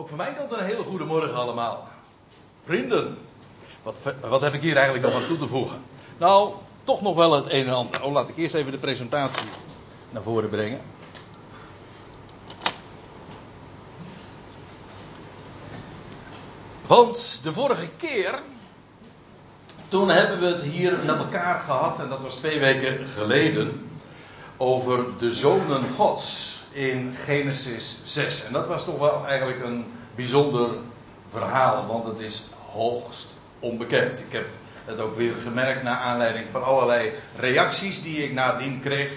[0.00, 1.88] Ook van mijn kant een hele goede morgen allemaal.
[2.64, 3.18] Vrienden,
[3.82, 5.82] wat, wat heb ik hier eigenlijk nog aan toe te voegen?
[6.18, 6.52] Nou,
[6.84, 8.02] toch nog wel het een en ander.
[8.02, 9.48] Oh, laat ik eerst even de presentatie
[10.10, 10.80] naar voren brengen.
[16.86, 18.42] Want de vorige keer,
[19.88, 23.90] toen hebben we het hier met elkaar gehad, en dat was twee weken geleden,
[24.56, 28.44] over de zonen Gods in Genesis 6.
[28.44, 30.70] En dat was toch wel eigenlijk een bijzonder
[31.26, 34.18] verhaal, want het is hoogst onbekend.
[34.18, 34.46] Ik heb
[34.84, 39.10] het ook weer gemerkt naar aanleiding van allerlei reacties die ik nadien kreeg.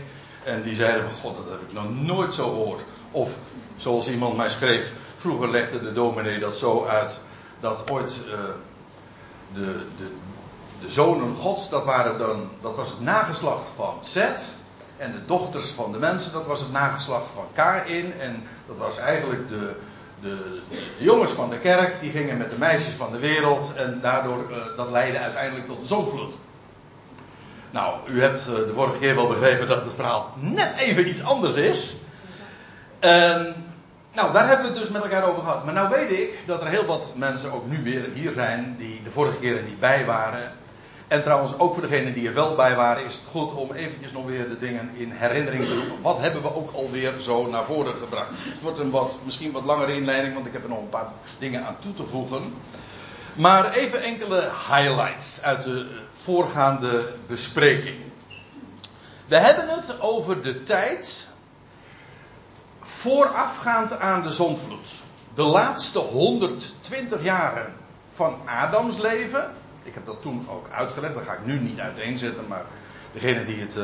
[0.43, 2.84] En die zeiden van god, dat heb ik nog nooit zo gehoord.
[3.12, 3.38] Of
[3.76, 7.20] zoals iemand mij schreef, vroeger legde de dominee dat zo uit
[7.59, 8.34] dat ooit uh,
[9.54, 10.12] de, de,
[10.81, 14.55] de zonen gods, dat, waren dan, dat was het nageslacht van Zet.
[15.02, 18.14] En de dochters van de mensen, dat was het nageslacht van Kain.
[18.20, 19.76] En dat was eigenlijk de,
[20.22, 23.74] de, de, jongens van de kerk, die gingen met de meisjes van de wereld.
[23.76, 26.38] En daardoor, uh, dat leidde uiteindelijk tot de zonvloed.
[27.71, 31.24] Nou, u hebt uh, de vorige keer wel begrepen dat het verhaal net even iets
[31.24, 31.96] anders is.
[32.99, 33.54] Um,
[34.13, 35.65] nou, daar hebben we het dus met elkaar over gehad.
[35.65, 39.04] Maar nou weet ik dat er heel wat mensen ook nu weer hier zijn die
[39.04, 40.52] de vorige keer er niet bij waren.
[41.12, 44.12] En trouwens, ook voor degenen die er wel bij waren, is het goed om eventjes
[44.12, 46.01] nog weer de dingen in herinnering te roepen.
[46.01, 48.29] Wat hebben we ook alweer zo naar voren gebracht?
[48.29, 51.07] Het wordt een wat, misschien wat langere inleiding, want ik heb er nog een paar
[51.40, 52.53] dingen aan toe te voegen.
[53.34, 57.98] Maar even enkele highlights uit de voorgaande bespreking.
[59.27, 61.29] We hebben het over de tijd
[62.79, 64.90] voorafgaand aan de zondvloed.
[65.35, 67.73] De laatste 120 jaren
[68.13, 69.51] van Adams leven
[69.84, 72.66] ik heb dat toen ook uitgelegd, dat ga ik nu niet uiteenzetten, maar
[73.13, 73.84] degenen die het uh,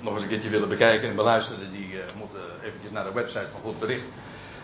[0.00, 3.48] nog eens een keertje willen bekijken en beluisteren, die uh, moeten eventjes naar de website
[3.52, 4.04] van Goed Bericht.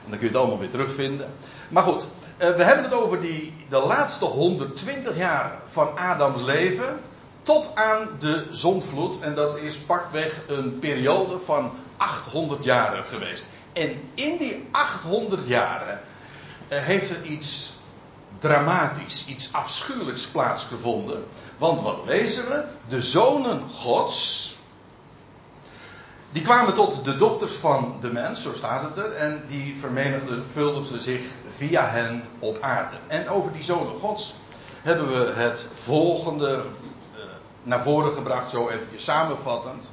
[0.04, 1.32] En dan kun je het allemaal weer terugvinden.
[1.68, 7.00] Maar goed, uh, we hebben het over die, de laatste 120 jaar van Adams leven
[7.42, 9.20] tot aan de zondvloed.
[9.20, 13.46] En dat is pakweg een periode van 800 jaren geweest.
[13.72, 16.00] En in die 800 jaren
[16.68, 17.75] heeft er iets
[18.38, 21.24] dramatisch, iets afschuwelijks plaatsgevonden.
[21.58, 22.64] Want wat lezen we?
[22.88, 24.56] De zonen Gods.
[26.32, 29.12] Die kwamen tot de dochters van de mens, zo staat het er.
[29.12, 32.96] En die vermenigvuldigden zich via hen op aarde.
[33.06, 34.34] En over die zonen Gods
[34.82, 37.22] hebben we het volgende uh,
[37.62, 39.92] naar voren gebracht, zo eventjes samenvattend.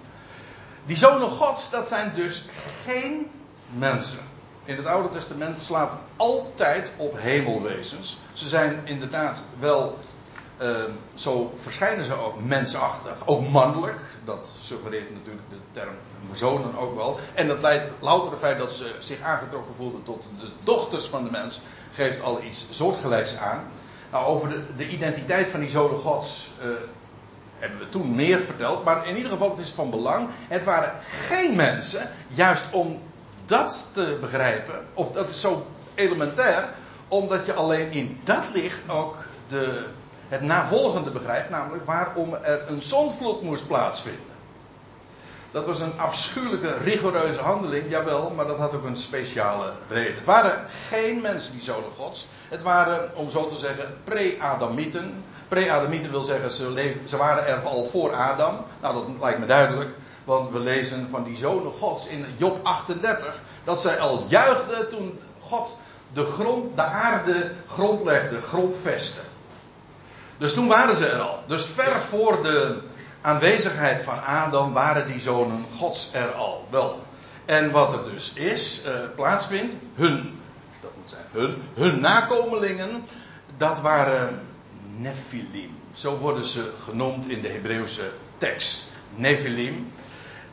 [0.85, 2.45] Die zonen Gods, dat zijn dus
[2.83, 3.31] geen
[3.77, 4.32] mensen
[4.65, 8.19] in het Oude Testament slaat het altijd op hemelwezens.
[8.33, 9.97] Ze zijn inderdaad wel,
[10.61, 10.69] uh,
[11.13, 13.99] zo verschijnen ze ook mensachtig, ook mannelijk.
[14.25, 15.93] Dat suggereert natuurlijk de term
[16.27, 17.19] verzonen ook wel.
[17.33, 21.23] En dat leidt louter het feit dat ze zich aangetrokken voelden tot de dochters van
[21.23, 21.61] de mens,
[21.93, 23.63] geeft al iets soortgelijks aan.
[24.11, 26.67] Nou, over de, de identiteit van die zonen gods uh,
[27.59, 28.83] hebben we toen meer verteld.
[28.83, 30.29] Maar in ieder geval, het is van belang.
[30.47, 33.01] Het waren geen mensen, juist om
[33.45, 36.69] dat te begrijpen, of dat is zo elementair,
[37.07, 39.17] omdat je alleen in dat licht ook
[39.47, 39.85] de,
[40.27, 44.31] het navolgende begrijpt, namelijk waarom er een zondvloed moest plaatsvinden.
[45.53, 50.15] Dat was een afschuwelijke, rigoureuze handeling, jawel, maar dat had ook een speciale reden.
[50.15, 52.27] Het waren geen mensen die zonen gods.
[52.49, 55.23] Het waren, om zo te zeggen, pre-Adamieten.
[55.47, 58.65] Pre-Adamieten wil zeggen, ze, ze waren er al voor Adam.
[58.81, 59.95] Nou, dat lijkt me duidelijk.
[60.23, 65.19] Want we lezen van die zonen Gods in Job 38 dat zij al juichten toen
[65.39, 65.77] God
[66.13, 69.19] de, grond, de aarde grondlegde, grondvestte.
[70.37, 71.39] Dus toen waren ze er al.
[71.47, 72.81] Dus ver voor de
[73.21, 76.67] aanwezigheid van Adam waren die zonen Gods er al.
[76.69, 77.01] Wel.
[77.45, 80.39] En wat er dus is, uh, plaatsvindt, hun,
[80.81, 83.05] dat moet zijn, hun, hun nakomelingen,
[83.57, 84.47] dat waren
[84.97, 85.77] Nephilim.
[85.91, 88.87] Zo worden ze genoemd in de Hebreeuwse tekst.
[89.15, 89.91] Nephilim.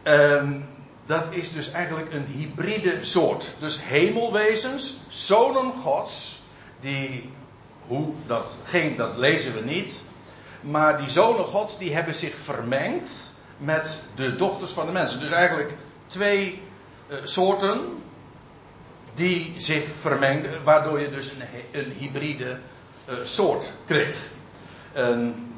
[0.05, 0.69] Um,
[1.05, 3.55] dat is dus eigenlijk een hybride soort.
[3.59, 6.43] Dus hemelwezens, zonen gods,
[6.81, 7.31] die,
[7.87, 10.05] hoe dat ging, dat lezen we niet.
[10.61, 15.21] Maar die zonen gods, die hebben zich vermengd met de dochters van de mensen.
[15.21, 15.77] Dus eigenlijk
[16.07, 16.63] twee
[17.09, 18.03] uh, soorten
[19.15, 22.59] die zich vermengden, waardoor je dus een, een hybride
[23.09, 24.29] uh, soort kreeg.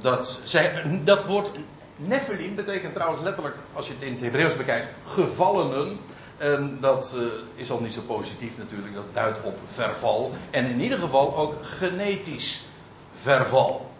[0.00, 1.24] Dat, zij, dat
[1.96, 5.98] Nephilim betekent trouwens letterlijk, als je het in het Hebreeuws bekijkt, gevallenen.
[6.36, 7.22] En dat uh,
[7.54, 10.30] is al niet zo positief natuurlijk, dat duidt op verval.
[10.50, 12.64] En in ieder geval ook genetisch
[13.12, 13.90] verval.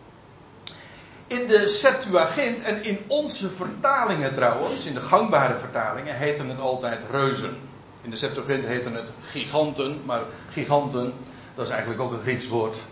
[1.26, 7.00] In de Septuagint en in onze vertalingen trouwens, in de gangbare vertalingen, heten het altijd
[7.10, 7.56] reuzen.
[8.02, 11.12] In de Septuagint heten het giganten, maar giganten,
[11.54, 12.82] Dat is eigenlijk ook een Grieks woord.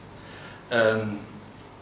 [0.69, 1.21] En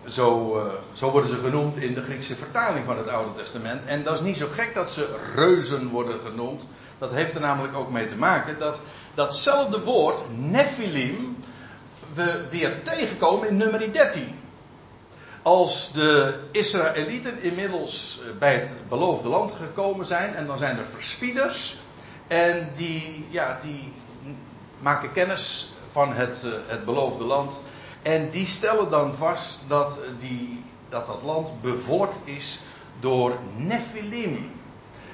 [0.08, 3.84] zo, uh, zo worden ze genoemd in de Griekse vertaling van het Oude Testament.
[3.84, 6.66] En dat is niet zo gek dat ze reuzen worden genoemd.
[6.98, 8.80] Dat heeft er namelijk ook mee te maken dat
[9.14, 11.36] datzelfde woord, Nephilim,
[12.14, 14.38] we weer tegenkomen in nummer 13.
[15.42, 20.84] Als de Israëlieten inmiddels eh, bij het beloofde land gekomen zijn, en dan zijn er
[20.84, 21.78] verspieders,
[22.26, 23.92] en die, ja, die
[24.78, 27.60] maken kennis van het, eh, het beloofde land.
[28.02, 32.60] En die stellen dan vast dat, die, dat dat land bevolkt is
[33.00, 34.50] door Nephilim.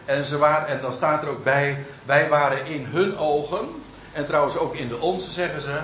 [0.04, 3.68] En, ze waren, en dan staat er ook bij, wij waren in hun ogen,
[4.12, 5.80] en trouwens ook in de onze zeggen ze,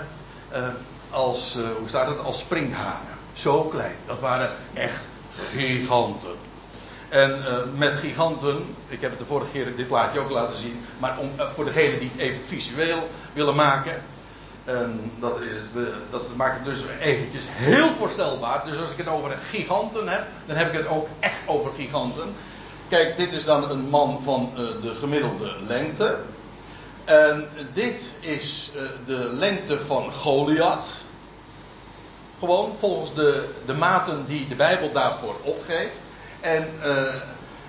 [0.52, 0.68] uh,
[1.10, 3.18] als, uh, hoe staat het, als springhanen.
[3.32, 3.94] Zo klein.
[4.06, 5.08] Dat waren echt
[5.50, 6.34] giganten.
[7.08, 7.42] En
[7.76, 11.30] met giganten, ik heb het de vorige keer dit plaatje ook laten zien, maar om,
[11.54, 14.02] voor degenen die het even visueel willen maken,
[14.64, 18.64] en dat, is, dat, maakt het dus eventjes heel voorstelbaar.
[18.64, 22.34] Dus als ik het over giganten heb, dan heb ik het ook echt over giganten.
[22.88, 26.18] Kijk, dit is dan een man van uh, de gemiddelde lengte.
[27.04, 31.04] En dit is uh, de lengte van Goliath.
[32.38, 36.00] Gewoon volgens de, de maten die de Bijbel daarvoor opgeeft.
[36.40, 37.14] En uh,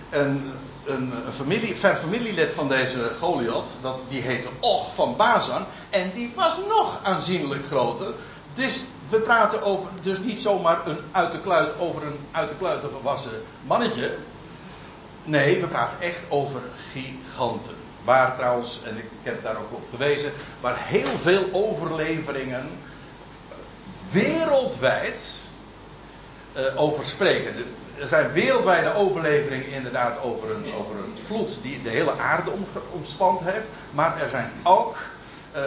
[0.10, 0.52] een,
[0.86, 5.66] een, een familie, ver familielid van deze Goliath, dat, die heette Och van Bazan.
[5.90, 8.14] En die was nog aanzienlijk groter.
[8.54, 12.56] Dus we praten over, dus niet zomaar een uit de kluit, over een uit de
[12.56, 14.16] kluiten gewassen mannetje.
[15.24, 16.62] Nee, we praten echt over
[16.92, 17.76] giganten.
[18.04, 22.70] Waar trouwens, en ik heb daar ook op gewezen, waar heel veel overleveringen
[24.12, 25.46] wereldwijd
[26.58, 27.54] uh, over spreken.
[28.02, 32.66] Er zijn wereldwijde overleveringen inderdaad over een, over een vloed die de hele aarde om,
[32.92, 33.70] omspand heeft.
[33.92, 34.98] Maar er zijn ook
[35.56, 35.62] uh,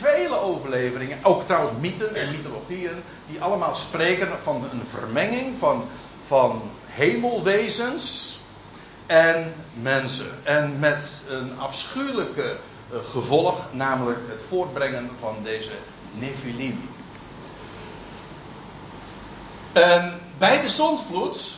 [0.00, 5.84] vele overleveringen, ook trouwens mythen en mythologieën, die allemaal spreken van een vermenging van,
[6.26, 8.38] van hemelwezens
[9.06, 10.30] en mensen.
[10.42, 12.56] En met een afschuwelijke
[12.92, 15.72] uh, gevolg, namelijk het voortbrengen van deze
[16.12, 16.88] Nephilim.
[20.38, 21.57] Bij de zondvloed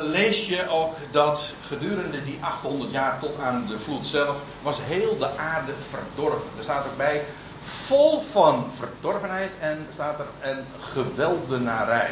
[0.00, 5.18] lees je ook dat gedurende die 800 jaar tot aan de vloed zelf was heel
[5.18, 6.50] de aarde verdorven.
[6.56, 7.24] Er staat ook bij
[7.60, 12.10] vol van verdorvenheid en staat er en geweldenarij.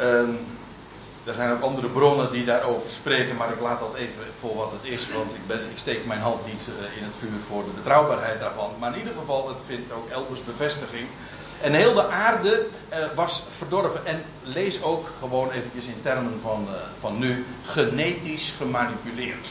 [0.00, 0.38] Um,
[1.24, 4.72] er zijn ook andere bronnen die daarover spreken, maar ik laat dat even voor wat
[4.72, 7.70] het is, want ik, ben, steek mijn hand niet uh, in het vuur voor de
[7.70, 8.70] betrouwbaarheid daarvan.
[8.78, 11.06] Maar in ieder geval, het vindt ook elders bevestiging.
[11.60, 14.06] En heel de aarde uh, was verdorven.
[14.06, 19.48] En lees ook gewoon eventjes in termen van, uh, van nu, genetisch gemanipuleerd.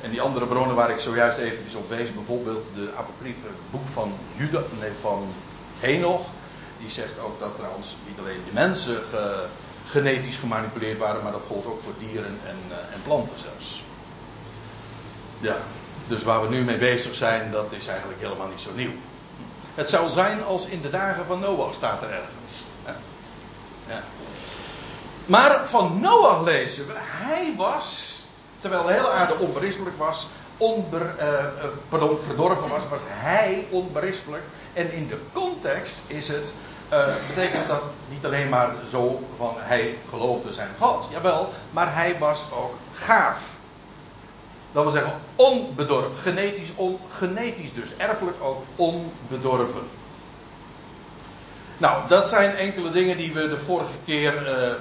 [0.00, 4.12] En die andere bronnen waar ik zojuist eventjes op wees, bijvoorbeeld de apocryfe boek van
[4.36, 5.32] Juda, nee, van
[5.78, 6.26] Henoch.
[6.78, 9.46] Die zegt ook dat trouwens niet alleen de mensen ge,
[9.84, 13.82] genetisch gemanipuleerd waren, maar dat gold ook voor dieren en, uh, en planten zelfs.
[15.40, 15.56] Ja,
[16.06, 18.92] dus waar we nu mee bezig zijn, dat is eigenlijk helemaal niet zo nieuw.
[19.74, 22.64] Het zou zijn als in de dagen van Noach staat er ergens.
[23.86, 24.02] Ja.
[25.26, 28.20] Maar van Noach lezen we, hij was,
[28.58, 34.42] terwijl de hele aarde onberispelijk was, onber, uh, pardon, verdorven was, was hij onberispelijk.
[34.72, 36.54] En in de context is het,
[36.92, 42.18] uh, betekent dat niet alleen maar zo van hij geloofde zijn God, jawel, maar hij
[42.18, 43.38] was ook gaaf.
[44.74, 49.82] Dat wil zeggen onbedorven, genetisch, on, genetisch dus, erfelijk ook onbedorven.
[51.78, 54.74] Nou, dat zijn enkele dingen die we de vorige keer uh,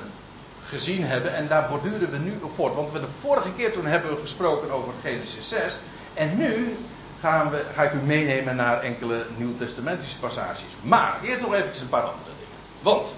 [0.63, 2.75] gezien hebben en daar borduren we nu op voort.
[2.75, 5.79] Want we de vorige keer toen hebben we gesproken over Genesis 6
[6.13, 6.77] en nu
[7.19, 10.75] gaan we, ga ik u meenemen naar enkele nieuwtestamentische passages.
[10.81, 12.55] Maar eerst nog even een paar andere dingen.
[12.81, 13.15] Want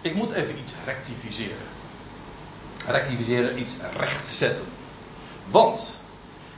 [0.00, 1.68] ik moet even iets rectificeren.
[2.86, 4.64] Rectificeren, iets rechtzetten.
[5.50, 5.99] Want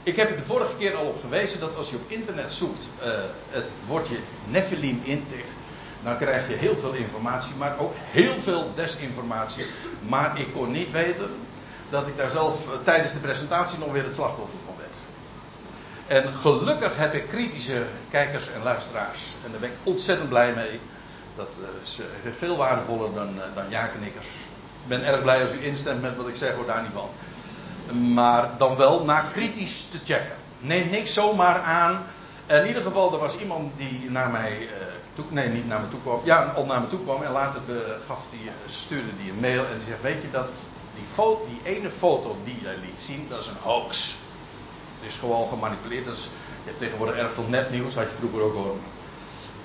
[0.03, 2.89] ik heb er de vorige keer al op gewezen dat als je op internet zoekt
[2.99, 3.07] uh,
[3.49, 4.15] het woordje
[4.47, 5.55] Nephilim intikt,
[6.03, 9.65] dan krijg je heel veel informatie, maar ook heel veel desinformatie.
[10.07, 11.31] Maar ik kon niet weten
[11.89, 14.97] dat ik daar zelf uh, tijdens de presentatie nog weer het slachtoffer van werd.
[16.07, 19.35] En gelukkig heb ik kritische kijkers en luisteraars.
[19.45, 20.79] En daar ben ik ontzettend blij mee.
[21.35, 21.99] Dat is
[22.37, 24.27] veel waardevoller dan, dan ja-knikkers.
[24.83, 27.09] Ik ben erg blij als u instemt met wat ik zeg, hoor daar niet van.
[27.91, 30.35] Maar dan wel na kritisch te checken.
[30.59, 32.05] Neem niks zomaar aan.
[32.47, 34.67] In ieder geval, er was iemand die naar mij uh,
[35.13, 36.21] toe, nee, niet naar me toe kwam.
[36.23, 37.23] Ja, al naar me toe kwam.
[37.23, 39.65] En later be, gaf die, stuurde die een mail.
[39.65, 43.25] En die zegt: Weet je dat die, foto, die ene foto die jij liet zien,
[43.29, 44.15] dat is een hoax.
[44.99, 46.05] Het is gewoon gemanipuleerd.
[46.05, 46.23] Dus,
[46.63, 48.75] je hebt tegenwoordig erg veel nepnieuws, had je vroeger ook hoor.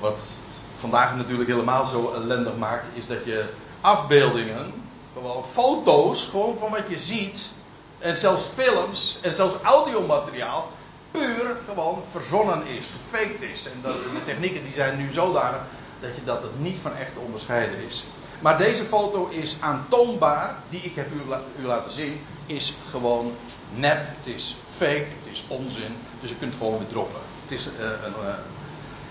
[0.01, 0.41] Wat
[0.75, 3.45] vandaag natuurlijk helemaal zo ellendig maakt, is dat je
[3.81, 4.73] afbeeldingen,
[5.13, 7.53] gewoon foto's, gewoon van wat je ziet,
[7.99, 10.71] en zelfs films en zelfs audiomateriaal,
[11.11, 13.67] puur gewoon verzonnen is, gefaked is.
[13.67, 15.61] En dat, de technieken die zijn nu zodanig
[16.00, 18.07] dat, je, dat het niet van echt te onderscheiden is.
[18.40, 21.23] Maar deze foto is aantoonbaar, die ik heb u,
[21.62, 23.33] u laten zien, is gewoon
[23.75, 25.97] nep, het is fake, het is onzin.
[26.21, 27.21] Dus je kunt het gewoon weer droppen.
[27.43, 28.35] Het is uh, een uh,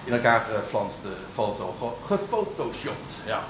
[0.04, 3.16] in elkaar geflanste foto, gefotoshopt.
[3.26, 3.44] Ja.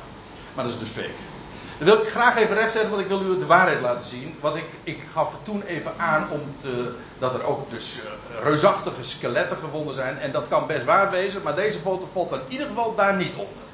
[0.55, 1.36] Maar dat is dus fake.
[1.77, 4.35] Dat wil ik graag even rechtzetten, want ik wil u de waarheid laten zien.
[4.39, 9.03] Want ik, ik gaf toen even aan om te, dat er ook dus uh, reusachtige
[9.03, 10.17] skeletten gevonden zijn.
[10.19, 13.33] En dat kan best waar wezen, maar deze foto valt in ieder geval daar niet
[13.33, 13.65] onder.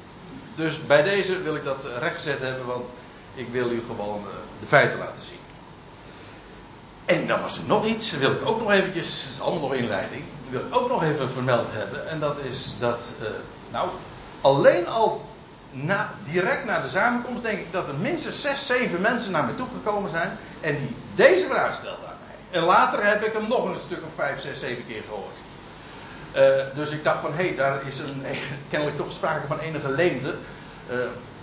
[0.54, 2.88] Dus bij deze wil ik dat rechtgezet hebben, want
[3.34, 4.30] ik wil u gewoon uh,
[4.60, 5.38] de feiten laten zien.
[7.04, 9.74] En dan was er nog iets, wil ik ook nog eventjes, het is allemaal nog
[9.74, 12.08] inleiding, wil ik ook nog even vermeld hebben.
[12.08, 13.28] En dat is dat, uh,
[13.70, 13.88] nou,
[14.40, 15.24] alleen al
[15.74, 19.54] na, direct na de samenkomst denk ik dat er minstens zes, zeven mensen naar me
[19.54, 20.38] toegekomen zijn.
[20.60, 22.60] En die deze vraag stelden aan mij.
[22.60, 25.38] En later heb ik hem nog een stuk of vijf, zes, zeven keer gehoord.
[26.36, 28.24] Uh, dus ik dacht van, hé, hey, daar is een,
[28.70, 30.34] kennelijk toch sprake van enige leemte.
[30.90, 30.96] Uh,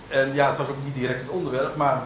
[0.08, 2.02] en ja, het was ook niet direct het onderwerp, maar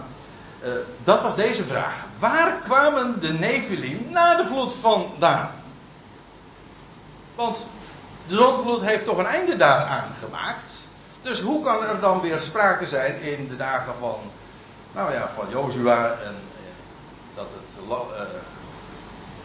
[0.65, 2.05] uh, dat was deze vraag.
[2.19, 5.51] Waar kwamen de Nephilim na de vloed vandaan?
[7.35, 7.67] Want
[8.27, 10.86] de zondvloed heeft toch een einde daaraan gemaakt.
[11.27, 14.19] Dus hoe kan er dan weer sprake zijn in de dagen van,
[14.93, 16.35] nou ja, van Jozua en
[17.35, 18.21] dat, het, uh,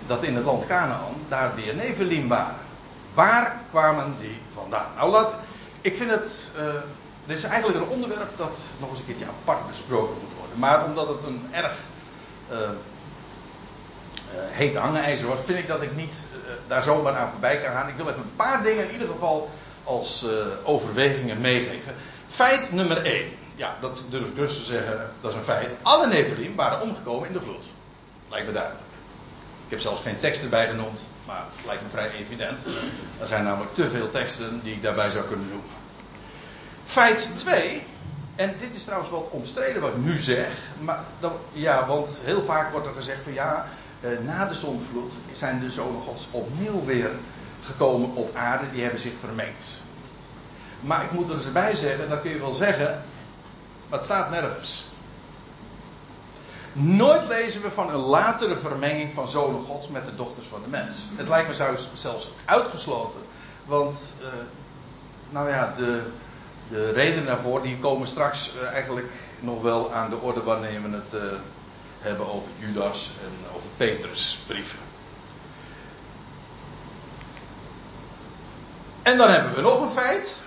[0.08, 2.56] dat in het land Canaan daar weer Nephilim waren?
[3.14, 4.86] Waar kwamen die vandaan?
[4.96, 5.34] Nou, laat,
[5.82, 6.50] ik vind het.
[6.58, 6.64] Uh,
[7.26, 10.60] dit is eigenlijk een onderwerp dat nog eens een keertje apart besproken moet worden.
[10.60, 11.78] Maar omdat het een erg
[12.52, 12.58] uh,
[14.34, 16.26] heet hangijzer was, vind ik dat ik niet
[16.68, 17.88] daar zomaar aan voorbij kan gaan.
[17.88, 19.50] Ik wil even een paar dingen in ieder geval
[19.84, 20.26] als
[20.64, 21.96] overwegingen meegeven.
[22.28, 23.26] Feit nummer 1.
[23.56, 25.76] Ja, dat durf ik dus te zeggen, dat is een feit.
[25.82, 27.66] Alle Nephilim waren omgekomen in de vloed.
[28.30, 28.84] Lijkt me duidelijk.
[29.66, 32.64] Ik heb zelfs geen tekst erbij genoemd, maar het lijkt me vrij evident.
[33.20, 35.70] Er zijn namelijk te veel teksten die ik daarbij zou kunnen noemen.
[36.84, 37.84] Feit 2,
[38.36, 42.42] en dit is trouwens wat omstreden wat ik nu zeg, maar dat, ja, want heel
[42.42, 43.66] vaak wordt er gezegd van ja,
[44.02, 47.10] eh, na de zondvloed zijn de zonen gods opnieuw weer
[47.72, 49.82] gekomen op aarde, die hebben zich vermengd.
[50.80, 53.02] Maar ik moet er eens bij zeggen, dat kun je wel zeggen,
[53.90, 54.86] het staat nergens.
[56.74, 60.70] Nooit lezen we van een latere vermenging van zonen gods met de dochters van de
[60.70, 61.08] mens.
[61.16, 63.20] Het lijkt me zelfs uitgesloten,
[63.66, 64.28] want, uh,
[65.30, 66.02] nou ja, de,
[66.70, 70.90] de redenen daarvoor die komen straks uh, eigenlijk nog wel aan de orde wanneer we
[70.90, 71.22] het uh,
[72.00, 74.91] hebben over Judas en over Petrus brieven.
[79.04, 80.44] En dan hebben we nog een feit.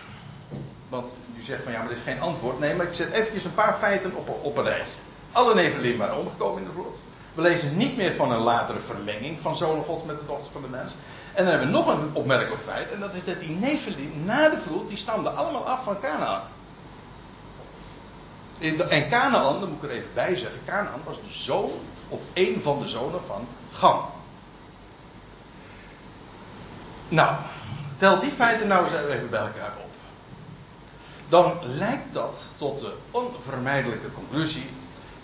[0.89, 2.59] Want u zegt van ja, maar er is geen antwoord.
[2.59, 4.99] Nee, maar ik zet eventjes een paar feiten op, op een rijtje.
[5.33, 6.97] Alle nevelim waren omgekomen in de vloed.
[7.35, 10.63] We lezen niet meer van een latere vermenging van zonen God met de dochter van
[10.63, 10.95] de mens.
[11.33, 12.91] En dan hebben we nog een opmerkelijk feit.
[12.91, 16.43] En dat is dat die nevelim na de vloed, die stamden allemaal af van Canaan.
[18.89, 20.61] En Canaan, dat moet ik er even bij zeggen.
[20.67, 21.71] Canaan was de zoon,
[22.09, 24.05] of een van de zonen van Gam.
[27.09, 27.37] Nou,
[27.97, 29.91] tel die feiten nou eens even bij elkaar op.
[31.29, 34.67] Dan lijkt dat tot de onvermijdelijke conclusie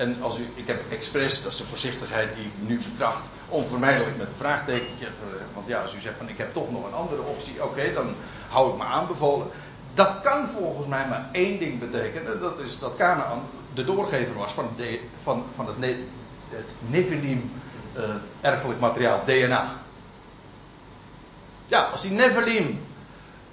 [0.00, 4.16] en als u, ik heb expres, dat is de voorzichtigheid die ik nu betracht, onvermijdelijk
[4.16, 5.06] met een vraagtekentje.
[5.54, 8.14] Want ja, als u zegt van ik heb toch nog een andere optie, oké, dan
[8.48, 9.46] hou ik me aanbevolen.
[9.94, 12.40] Dat kan volgens mij maar één ding betekenen.
[12.40, 13.42] Dat is dat Canaan
[13.74, 16.04] de doorgever was van, de, van, van het, ne,
[16.48, 17.52] het Nephilim
[17.96, 18.02] uh,
[18.40, 19.72] erfelijk materiaal, DNA.
[21.70, 22.86] Ja, als die Nephilim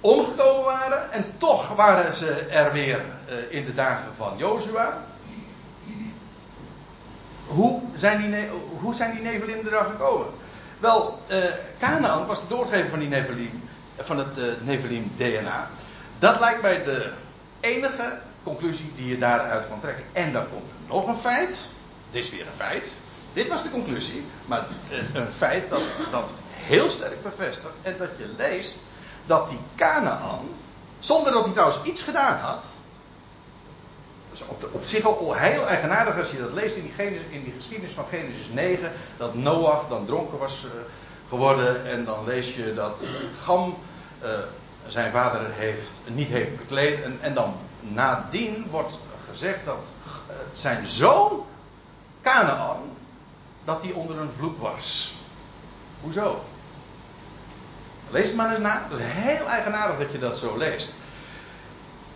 [0.00, 5.04] omgekomen waren en toch waren ze er weer uh, in de dagen van Jozua
[7.48, 8.48] hoe zijn die,
[8.80, 10.26] hoe die Nevelim er dan gekomen?
[10.78, 11.36] Wel, uh,
[11.78, 13.62] Canaan was de doorgever van die Nevelim,
[13.96, 15.70] van het uh, Nevelim DNA.
[16.18, 17.10] Dat lijkt mij de
[17.60, 20.04] enige conclusie die je daaruit kan trekken.
[20.12, 21.70] En dan komt er nog een feit.
[22.10, 22.96] Dit is weer een feit.
[23.32, 24.24] Dit was de conclusie.
[24.46, 24.66] Maar
[25.12, 26.32] een feit dat, dat
[26.68, 27.72] heel sterk bevestigt.
[27.82, 28.78] En dat je leest
[29.26, 30.48] dat die Canaan,
[30.98, 32.66] zonder dat hij trouwens iets gedaan had,
[34.32, 37.94] is op, zich al heel eigenaardig als je dat leest in die, in die geschiedenis
[37.94, 38.92] van Genesis 9.
[39.16, 40.70] Dat Noach dan dronken was uh,
[41.28, 41.86] geworden.
[41.86, 43.76] En dan lees je dat Gam
[44.22, 44.28] uh,
[44.86, 47.02] zijn vader heeft, niet heeft bekleed.
[47.02, 48.98] En, en dan nadien wordt
[49.30, 51.44] gezegd dat uh, zijn zoon
[52.22, 52.78] Canaan.
[53.64, 55.16] Dat die onder een vloek was.
[56.00, 56.40] Hoezo?
[58.10, 58.86] Lees het maar eens na.
[58.88, 60.94] Het is heel eigenaardig dat je dat zo leest.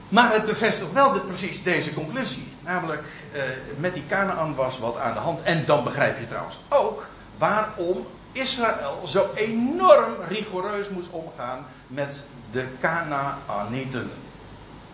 [0.09, 2.53] Maar het bevestigt wel de, precies deze conclusie.
[2.61, 3.43] Namelijk, eh,
[3.77, 5.43] met die Canaan was wat aan de hand.
[5.43, 7.07] En dan begrijp je trouwens ook
[7.39, 14.11] waarom Israël zo enorm rigoureus moest omgaan met de Canaanieten.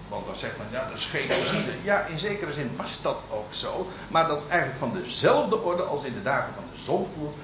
[0.08, 1.72] Want dan zegt men, ja, dat is genocide.
[1.82, 3.88] Ja, in zekere zin was dat ook zo.
[4.08, 7.34] Maar dat is eigenlijk van dezelfde orde als in de dagen van de zondvloed.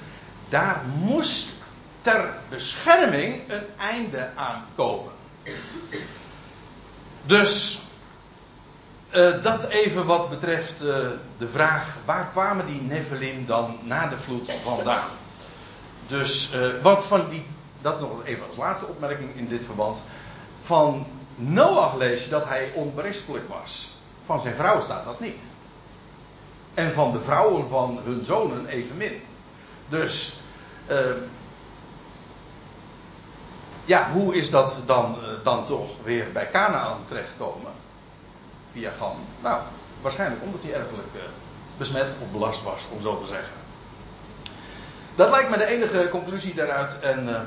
[0.48, 1.53] Daar moest
[2.04, 5.12] ter bescherming een einde aan komen.
[7.22, 7.80] Dus
[9.14, 10.96] uh, dat even wat betreft uh,
[11.38, 15.08] de vraag: waar kwamen die Nephilim dan na de vloed vandaan?
[16.06, 17.46] Dus, uh, wat van die,
[17.80, 20.02] dat nog even als laatste opmerking in dit verband.
[20.62, 23.94] Van Noach lees je dat hij onberispelijk was.
[24.24, 25.46] Van zijn vrouw staat dat niet.
[26.74, 29.22] En van de vrouwen van hun zonen evenmin.
[29.88, 30.36] Dus,
[33.84, 37.72] ja, hoe is dat dan, dan toch weer bij Canaan terechtkomen?
[38.74, 39.16] via Gam?
[39.42, 39.60] Nou,
[40.00, 41.22] waarschijnlijk omdat hij erfelijk uh,
[41.76, 43.54] besmet of belast was, om zo te zeggen.
[45.14, 47.00] Dat lijkt me de enige conclusie daaruit.
[47.00, 47.40] En uh,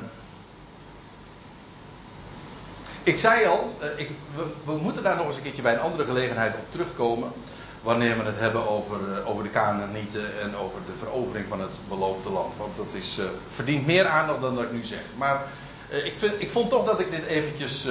[3.03, 6.05] ik zei al, ik, we, we, moeten daar nog eens een keertje bij een andere
[6.05, 7.31] gelegenheid op terugkomen.
[7.81, 12.29] Wanneer we het hebben over, over de Canaanieten en over de verovering van het beloofde
[12.29, 12.55] land.
[12.55, 15.03] Want dat is, verdient meer aandacht dan dat ik nu zeg.
[15.17, 15.43] Maar
[15.89, 17.85] ik, vind, ik, vond toch dat ik dit eventjes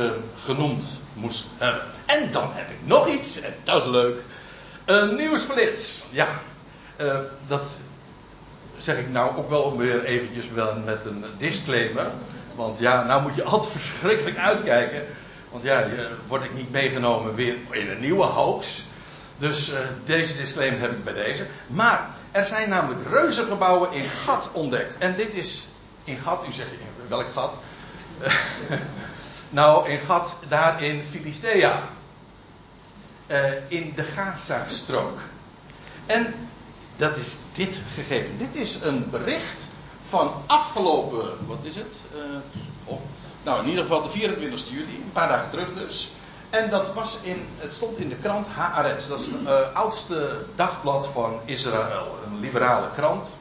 [0.45, 1.83] genoemd moest hebben.
[2.07, 4.23] En dan heb ik nog iets, en dat is leuk.
[4.85, 6.03] Een nieuwsflits.
[6.11, 6.29] Ja,
[7.47, 7.79] dat
[8.77, 12.07] zeg ik nou ook wel weer eventjes wel met een disclaimer.
[12.55, 15.05] Want ja, nou moet je altijd verschrikkelijk uitkijken.
[15.51, 15.87] Want ja,
[16.27, 18.85] word ik niet meegenomen weer in een nieuwe hoax.
[19.39, 19.73] Dus
[20.05, 21.47] deze disclaimer heb ik bij deze.
[21.67, 24.99] Maar er zijn namelijk reuzengebouwen in Gat ontdekt.
[24.99, 25.67] En dit is
[26.05, 26.71] in Gat, u zegt
[27.09, 27.59] welk gat?
[29.49, 31.89] Nou, een gat daar in Filistea.
[33.27, 35.21] Uh, in de Gaza-strook.
[36.07, 36.35] En
[36.97, 38.39] dat is dit gegeven.
[38.39, 39.67] Dit is een bericht
[40.03, 42.03] van afgelopen, wat is het?
[42.15, 42.21] Uh,
[42.85, 43.01] oh,
[43.43, 46.13] nou, in ieder geval de 24 juli, een paar dagen terug dus.
[46.51, 49.09] En dat was in, het stond in de krant Haaretz.
[49.09, 52.19] Dat is het uh, oudste dagblad van Israël.
[52.27, 53.37] Een liberale krant.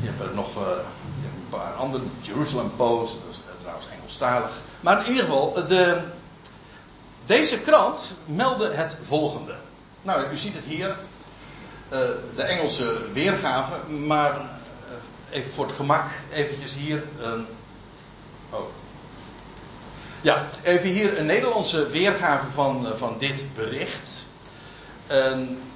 [0.00, 0.56] Je hebt er nog
[1.84, 3.18] andere, Jerusalem Post,
[3.60, 4.62] trouwens Engelstalig.
[4.80, 6.00] Maar in ieder geval, de,
[7.26, 9.54] deze krant meldde het volgende.
[10.02, 11.98] Nou, u ziet het hier, uh,
[12.36, 17.04] de Engelse weergave, maar uh, even voor het gemak, eventjes hier.
[18.50, 18.60] oh.
[20.20, 24.26] Ja, even hier een Nederlandse weergave van, van dit bericht.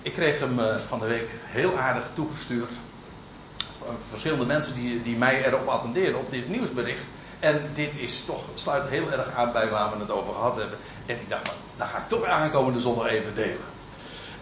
[0.03, 2.73] ik kreeg hem van de week heel aardig toegestuurd.
[4.11, 7.03] Verschillende mensen die, die mij erop attenderen op dit nieuwsbericht.
[7.39, 10.79] En dit is toch, sluit heel erg aan bij waar we het over gehad hebben.
[11.07, 13.77] En ik dacht, dan ga ik toch aankomende zondag even delen.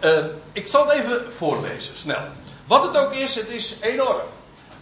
[0.03, 2.21] Uh, ik zal het even voorlezen, snel.
[2.65, 4.27] Wat het ook is, het is enorm.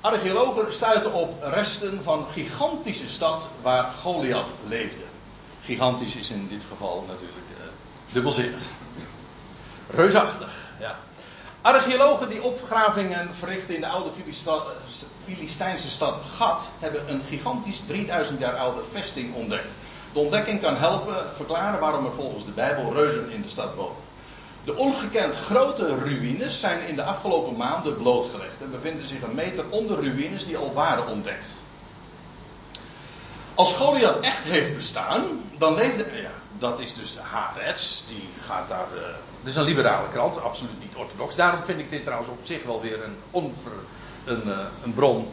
[0.01, 5.03] Archeologen stuiten op resten van gigantische stad waar Goliath leefde.
[5.63, 7.65] Gigantisch is in dit geval natuurlijk uh,
[8.13, 8.61] dubbelzinnig.
[9.89, 10.64] Reusachtig.
[11.65, 14.09] Archeologen die opgravingen verrichten in de oude
[15.23, 19.75] Filistijnse stad Gat hebben een gigantisch 3000 jaar oude vesting ontdekt.
[20.13, 24.03] De ontdekking kan helpen verklaren waarom er volgens de Bijbel reuzen in de stad wonen.
[24.63, 29.65] De ongekend grote ruïnes zijn in de afgelopen maanden blootgelegd en bevinden zich een meter
[29.69, 31.47] onder ruïnes die al waren ontdekt.
[33.55, 35.23] Als Goliath echt heeft bestaan,
[35.57, 36.05] dan leefde.
[36.57, 38.87] Dat is dus de Haaretz, die gaat daar.
[38.95, 39.01] Uh,
[39.45, 41.35] het is een liberale krant, absoluut niet orthodox.
[41.35, 43.15] Daarom vind ik dit trouwens op zich wel weer een,
[44.25, 45.27] een, uh, een bron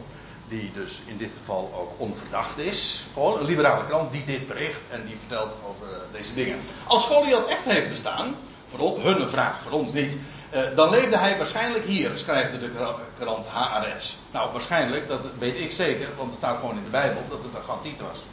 [0.47, 3.05] die dus in dit geval ook onverdacht is.
[3.13, 6.59] Gewoon een liberale krant die dit bericht en die vertelt over uh, deze dingen.
[6.87, 8.35] Als Goliath echt heeft bestaan,
[8.67, 10.17] voor hun vraag, voor ons niet.
[10.53, 12.71] Uh, dan leefde hij waarschijnlijk hier, schrijft de
[13.19, 14.15] krant Haaretz.
[14.31, 17.55] Nou, waarschijnlijk, dat weet ik zeker, want het staat gewoon in de Bijbel dat het
[17.55, 18.25] een Gatiet was.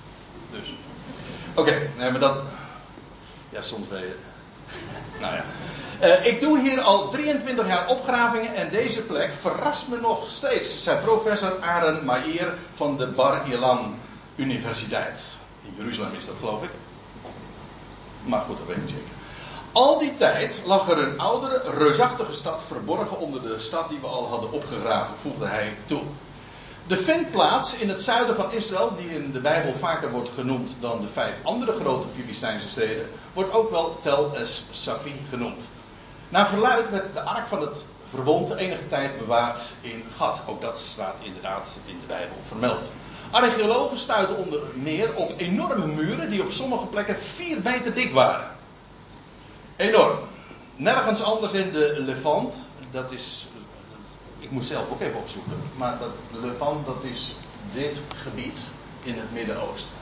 [0.51, 0.75] Dus.
[1.55, 2.37] Oké, maar dat.
[3.51, 4.30] Ja, soms weet je.
[5.21, 5.45] Nou ja.
[6.03, 10.83] Uh, ik doe hier al 23 jaar opgravingen en deze plek verrast me nog steeds,
[10.83, 13.99] zei professor Aaron Maier van de Bar Ilan
[14.37, 15.37] Universiteit.
[15.63, 16.71] In Jeruzalem is dat, geloof ik.
[18.25, 19.13] Maar goed, dat weet ik zeker.
[19.73, 24.07] Al die tijd lag er een oudere, reusachtige stad verborgen onder de stad die we
[24.07, 26.03] al hadden opgegraven, voegde hij toe.
[26.91, 31.01] De vindplaats in het zuiden van Israël, die in de Bijbel vaker wordt genoemd dan
[31.01, 35.69] de vijf andere grote Filistijnse steden, wordt ook wel Tel es Safi genoemd.
[36.29, 40.43] Naar verluid werd de ark van het verbond enige tijd bewaard in Gat.
[40.47, 42.91] Ook dat staat inderdaad in de Bijbel vermeld.
[43.31, 48.49] Archeologen stuiten onder meer op enorme muren die op sommige plekken 4 meter dik waren.
[49.77, 50.19] Enorm.
[50.77, 52.59] Nergens anders in de Levant,
[52.91, 53.49] dat is.
[54.41, 57.35] Ik moest zelf ook even opzoeken, maar dat Levant dat is
[57.73, 58.71] dit gebied
[59.03, 59.99] in het Midden-Oosten.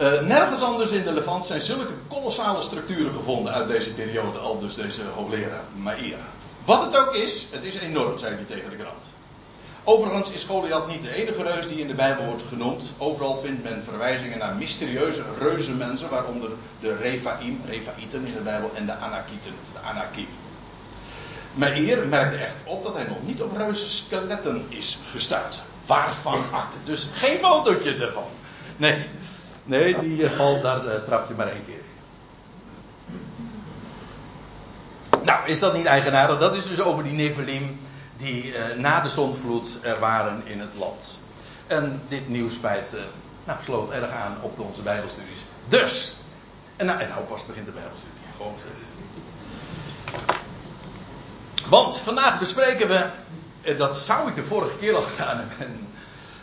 [0.00, 4.58] Uh, nergens anders in de Levant zijn zulke kolossale structuren gevonden uit deze periode, al
[4.58, 6.18] dus deze hoogleraar Maïr.
[6.64, 9.04] Wat het ook is, het is enorm, zei hij tegen de krant.
[9.84, 12.92] Overigens is Goliath niet de enige reus die in de Bijbel wordt genoemd.
[12.98, 16.50] Overal vindt men verwijzingen naar mysterieuze reuzenmensen, waaronder
[16.80, 20.28] de Refaim, Refaïten in de Bijbel, en de Anakieten, of de Anakim.
[21.54, 25.62] Meir merkte echt op dat hij nog niet op skeletten is gestuurd.
[25.86, 26.76] Waarvan acte?
[26.84, 28.28] Dus geen fotootje ervan.
[28.76, 29.06] Nee,
[29.64, 31.82] nee die eh, valt, daar uh, trap je maar één keer.
[35.22, 36.38] Nou, is dat niet eigenaardig?
[36.38, 37.80] Dat is dus over die Nephilim
[38.16, 41.18] die uh, na de zondvloed er waren in het land.
[41.66, 43.00] En dit nieuwsfeit uh,
[43.44, 45.44] nou, sloot erg aan op onze Bijbelstudies.
[45.66, 46.16] Dus,
[46.76, 48.12] en nou, en nou pas begint de Bijbelstudie.
[48.36, 48.54] Gewoon.
[51.68, 53.10] Want vandaag bespreken we,
[53.62, 55.88] eh, dat zou ik de vorige keer al gedaan hebben, en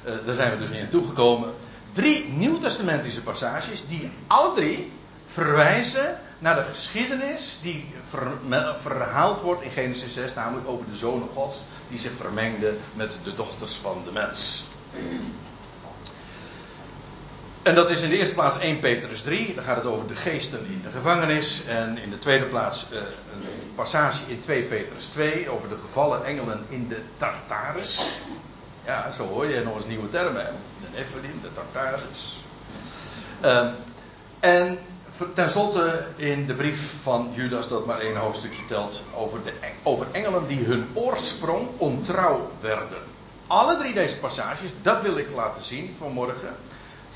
[0.06, 1.54] uh, daar zijn we dus niet aan toegekomen.
[1.92, 4.92] Drie nieuwtestamentische passages die alle drie
[5.26, 7.94] verwijzen naar de geschiedenis die
[8.82, 13.34] verhaald wordt in Genesis 6, namelijk over de zonen Gods die zich vermengden met de
[13.34, 14.66] dochters van de mens.
[17.64, 20.16] En dat is in de eerste plaats 1 Petrus 3, dan gaat het over de
[20.16, 21.66] geesten in de gevangenis.
[21.66, 26.26] En in de tweede plaats uh, een passage in 2 Petrus 2 over de gevallen
[26.26, 28.10] engelen in de Tartarus.
[28.86, 30.46] Ja, zo hoor je nog eens nieuwe termen.
[30.82, 32.44] De Nephilim, de Tartarus.
[33.44, 33.72] Uh,
[34.40, 34.80] en
[35.34, 40.08] ten slotte in de brief van Judas, dat maar één hoofdstukje telt, over, de, over
[40.12, 42.98] engelen die hun oorsprong ontrouw werden.
[43.48, 46.56] Alle drie deze passages, dat wil ik laten zien vanmorgen,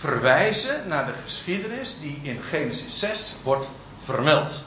[0.06, 4.66] verwijzen naar de geschiedenis die in Genesis 6 wordt vermeld.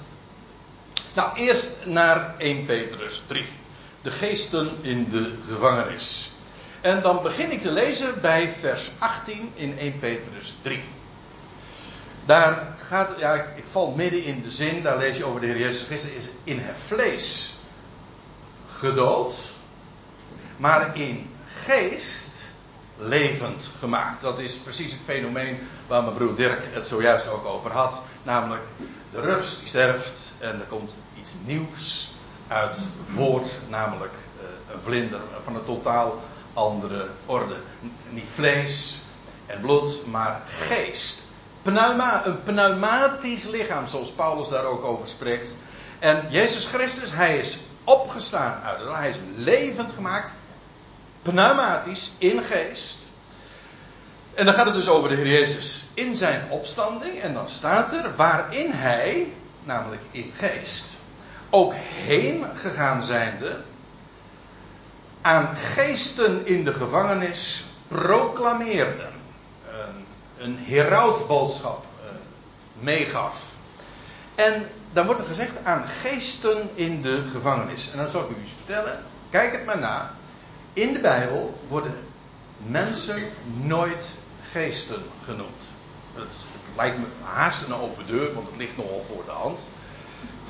[1.14, 3.46] Nou, eerst naar 1 Petrus 3.
[4.02, 6.32] De geesten in de gevangenis.
[6.80, 10.82] En dan begin ik te lezen bij vers 18 in 1 Petrus 3.
[12.24, 15.58] Daar gaat, ja, ik, val midden in de zin, daar lees je over de Heer
[15.58, 17.54] Jezus Christus, is in het vlees
[18.68, 19.34] gedood,
[20.56, 22.27] maar in geest
[22.98, 24.20] levend gemaakt.
[24.20, 28.00] Dat is precies het fenomeen waar mijn broer Dirk het zojuist ook over had.
[28.22, 28.62] Namelijk
[29.10, 32.12] de rups die sterft en er komt iets nieuws
[32.48, 37.56] uit voort, namelijk uh, een vlinder van een totaal andere orde.
[38.08, 39.00] Niet vlees
[39.46, 41.26] en bloed, maar geest.
[41.62, 45.56] Pneuma, een pneumatisch lichaam, zoals Paulus daar ook over spreekt.
[45.98, 50.32] En Jezus Christus, hij is opgestaan uit Hij is levend gemaakt.
[51.22, 53.12] Pneumatisch, in geest.
[54.34, 57.20] En dan gaat het dus over de Heer Jezus in zijn opstanding.
[57.20, 59.32] En dan staat er waarin hij,
[59.64, 60.98] namelijk in geest,
[61.50, 63.60] ook heen gegaan zijnde,
[65.20, 69.06] aan geesten in de gevangenis proclameerde
[70.38, 72.10] een herautboodschap uh,
[72.84, 73.42] meegaf.
[74.34, 77.90] En dan wordt er gezegd aan geesten in de gevangenis.
[77.90, 79.02] En dan zal ik u iets vertellen.
[79.30, 80.14] Kijk het maar na.
[80.78, 81.94] In de Bijbel worden
[82.56, 83.22] mensen
[83.62, 84.06] nooit
[84.50, 85.62] geesten genoemd.
[86.14, 86.32] Het,
[86.76, 89.70] lijkt me haast een open deur, want het ligt nogal voor de hand.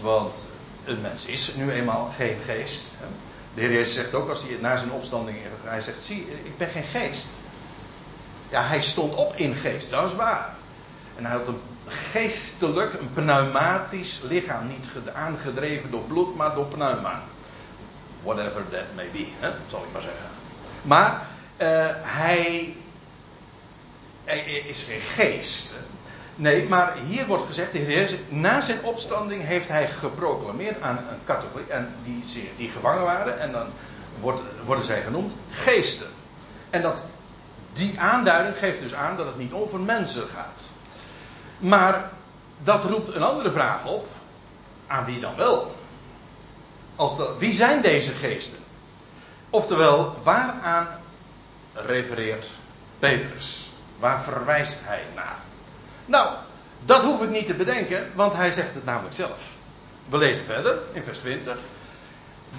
[0.01, 0.47] Want
[0.85, 2.95] een mens is nu eenmaal geen geest.
[3.55, 6.69] De Heer Jezus zegt ook als hij na zijn opstanding, hij zegt, zie, ik ben
[6.69, 7.31] geen geest.
[8.49, 10.55] Ja, hij stond op in geest, dat is waar.
[11.17, 14.67] En hij had een geestelijk, een pneumatisch lichaam.
[14.67, 17.23] Niet aangedreven door bloed, maar door pneuma.
[18.23, 20.27] Whatever that may be, hè, zal ik maar zeggen.
[20.83, 22.77] Maar uh, hij,
[24.25, 25.75] hij, is geen geest.
[26.35, 31.21] Nee, maar hier wordt gezegd, de Heer na zijn opstanding heeft hij geproclameerd aan een
[31.25, 33.67] categorie, en die, die gevangen waren, en dan
[34.65, 36.07] worden zij genoemd geesten.
[36.71, 37.03] En dat
[37.73, 40.71] die aanduiding geeft dus aan dat het niet over mensen gaat.
[41.59, 42.11] Maar
[42.63, 44.07] dat roept een andere vraag op.
[44.87, 45.75] Aan wie dan wel?
[46.99, 48.59] Als dat, wie zijn deze geesten?
[49.51, 50.89] Oftewel, waaraan
[51.73, 52.51] refereert
[52.99, 53.71] Petrus?
[53.99, 55.39] Waar verwijst hij naar?
[56.07, 56.37] Nou,
[56.85, 59.57] dat hoef ik niet te bedenken, want hij zegt het namelijk zelf.
[60.09, 61.57] We lezen verder in vers 20.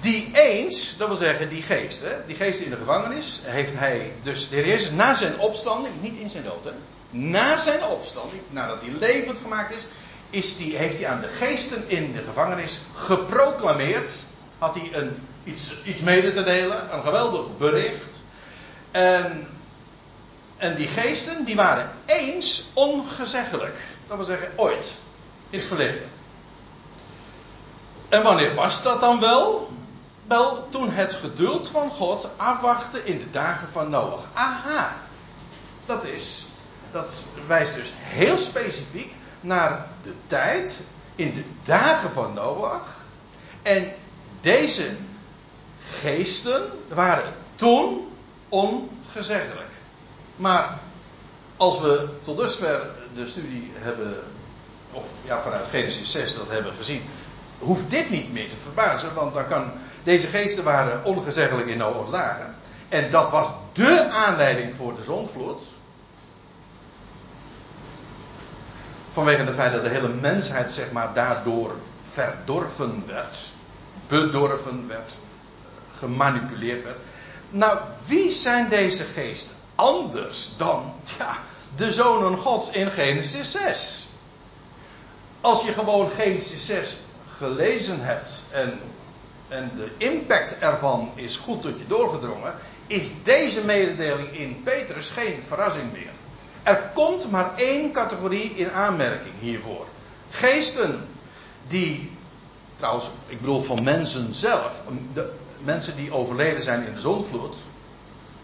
[0.00, 4.48] Die eens, dat wil zeggen die geest, die geest in de gevangenis, heeft hij dus
[4.48, 6.70] de Heer na zijn opstanding, niet in zijn dood, hè,
[7.10, 9.86] na zijn opstanding, nadat hij levend gemaakt is,
[10.30, 14.12] is die, heeft hij aan de geesten in de gevangenis geproclameerd.
[14.60, 18.22] Had hij een, iets, iets mede te delen, een geweldig bericht.
[18.90, 19.48] En
[20.60, 23.78] en die geesten die waren eens ongezeggelijk.
[24.06, 24.98] Dat wil zeggen ooit.
[25.50, 26.08] In het verleden.
[28.08, 29.70] En wanneer was dat dan wel?
[30.26, 34.28] Wel, toen het geduld van God afwachtte in de dagen van Noach.
[34.32, 34.96] Aha.
[35.86, 36.46] Dat is,
[36.92, 40.82] dat wijst dus heel specifiek naar de tijd
[41.14, 42.96] in de dagen van Noach.
[43.62, 43.92] En
[44.40, 44.88] deze
[46.00, 48.08] geesten waren toen
[48.48, 49.70] ongezeggelijk.
[50.36, 50.78] Maar
[51.56, 54.14] als we tot dusver de studie hebben,
[54.92, 57.02] of ja, vanuit Genesis 6 dat hebben gezien,
[57.58, 59.72] hoeft dit niet meer te verbazen, want kan,
[60.02, 62.54] deze geesten waren ongezeggelijk in Noach's dagen.
[62.88, 65.62] En dat was dé aanleiding voor de zondvloed.
[69.10, 71.74] Vanwege het feit dat de hele mensheid, zeg maar, daardoor
[72.12, 73.49] verdorven werd,
[74.10, 75.16] bedorven werd,
[75.94, 76.98] gemanipuleerd werd.
[77.50, 79.54] Nou, wie zijn deze geesten?
[79.74, 81.38] Anders dan, ja,
[81.76, 84.08] de zonen Gods in Genesis 6.
[85.40, 86.96] Als je gewoon Genesis 6
[87.36, 88.80] gelezen hebt en,
[89.48, 92.54] en de impact ervan is goed tot je doorgedrongen,
[92.86, 96.10] is deze mededeling in Petrus geen verrassing meer.
[96.62, 99.86] Er komt maar één categorie in aanmerking hiervoor.
[100.30, 101.08] Geesten
[101.68, 102.10] die,
[102.80, 105.32] trouwens, ik bedoel van mensen zelf, de
[105.64, 107.56] mensen die overleden zijn in de zonvloed,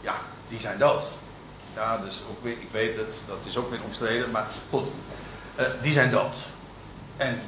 [0.01, 0.15] ja,
[0.49, 1.05] die zijn dood.
[1.75, 4.91] Ja, dus ook weer, ik weet het, dat is ook weer omstreden, maar goed,
[5.59, 6.37] uh, die zijn dood.
[7.17, 7.41] En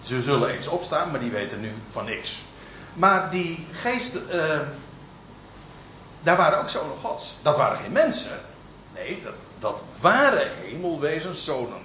[0.00, 2.42] ze zullen eens opstaan, maar die weten nu van niks.
[2.94, 4.58] Maar die geesten, uh,
[6.22, 7.36] daar waren ook zonen gods.
[7.42, 8.40] Dat waren geen mensen.
[8.94, 11.80] Nee, dat, dat waren hemelwezens, zonen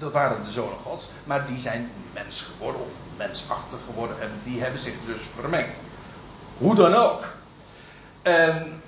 [0.00, 4.62] dat waren de zonen gods, maar die zijn mens geworden of mensachtig geworden en die
[4.62, 5.80] hebben zich dus vermengd.
[6.58, 7.24] Hoe dan ook.
[8.22, 8.82] En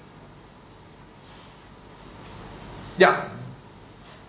[2.94, 3.28] ja,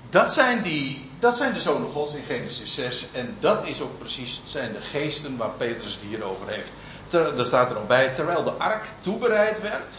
[0.10, 3.98] dat zijn, die, dat zijn de zonen gods in Genesis 6 en dat is ook
[3.98, 6.72] precies, zijn de geesten waar Petrus het hier over heeft.
[7.08, 9.98] Ter, daar staat er ook bij, terwijl de ark toebereid werd,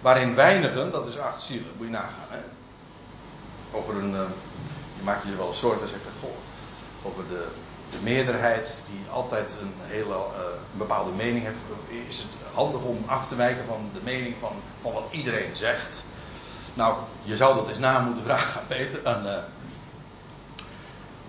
[0.00, 2.26] waarin weinigen, dat is acht zielen, moet je nagaan.
[2.28, 2.40] Hè?
[3.72, 4.20] Over een, uh,
[5.04, 6.36] je je wel een soort, dat even voor.
[7.02, 7.48] Over de,
[7.90, 11.58] de meerderheid die altijd een hele een bepaalde mening heeft,
[12.08, 16.04] is het handig om af te wijken van de mening van, van wat iedereen zegt.
[16.74, 19.06] Nou, je zou dat eens na moeten vragen aan Peter.
[19.06, 19.38] Aan, uh,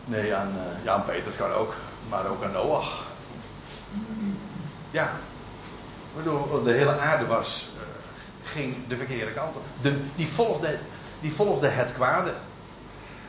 [0.05, 1.73] nee, aan, uh, ja, aan Peters kan ook,
[2.09, 3.05] maar ook aan Noach.
[4.91, 5.11] Ja,
[6.63, 7.69] de hele aarde was,
[8.43, 9.63] ging de verkeerde kant op.
[9.81, 10.79] De, die, volgde,
[11.19, 12.33] die volgde het kwade.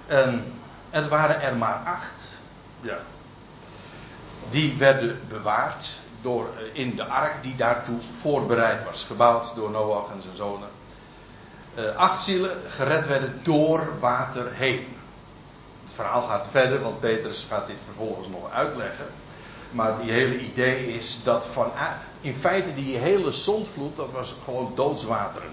[0.07, 0.53] En
[0.91, 2.23] er waren er maar acht.
[2.81, 2.99] Ja.
[4.51, 9.05] Die werden bewaard door, in de ark die daartoe voorbereid was.
[9.05, 10.69] Gebouwd door Noach en zijn zonen.
[11.79, 14.87] Uh, acht zielen gered werden door water heen.
[15.83, 19.07] Het verhaal gaat verder, want Petrus gaat dit vervolgens nog uitleggen.
[19.71, 21.71] Maar die hele idee is dat van.
[22.21, 25.51] In feite, die hele zondvloed, dat was gewoon doodswateren.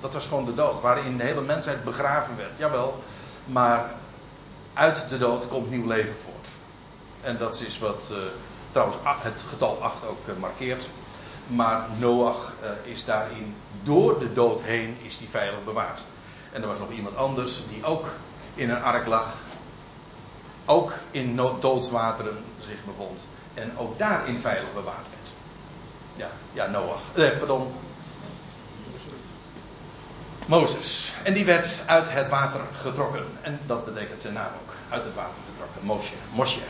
[0.00, 2.50] Dat was gewoon de dood, waarin de hele mensheid begraven werd.
[2.56, 3.02] Jawel,
[3.48, 3.90] maar
[4.74, 6.48] uit de dood komt nieuw leven voort.
[7.20, 8.18] En dat is wat uh,
[8.70, 10.88] trouwens het getal 8 ook uh, markeert.
[11.46, 16.04] Maar Noach uh, is daarin door de dood heen is die veilig bewaard.
[16.52, 18.06] En er was nog iemand anders die ook
[18.54, 19.36] in een ark lag.
[20.64, 23.26] Ook in doodswateren zich bevond.
[23.54, 25.32] En ook daarin veilig bewaard werd.
[26.16, 27.00] Ja, ja Noach.
[27.14, 27.72] Eh, pardon.
[30.46, 31.07] Mozes.
[31.28, 33.24] En die werd uit het water getrokken.
[33.40, 34.72] En dat betekent zijn naam ook.
[34.88, 35.84] Uit het water getrokken.
[35.84, 36.14] Mosje.
[36.32, 36.60] Mosje.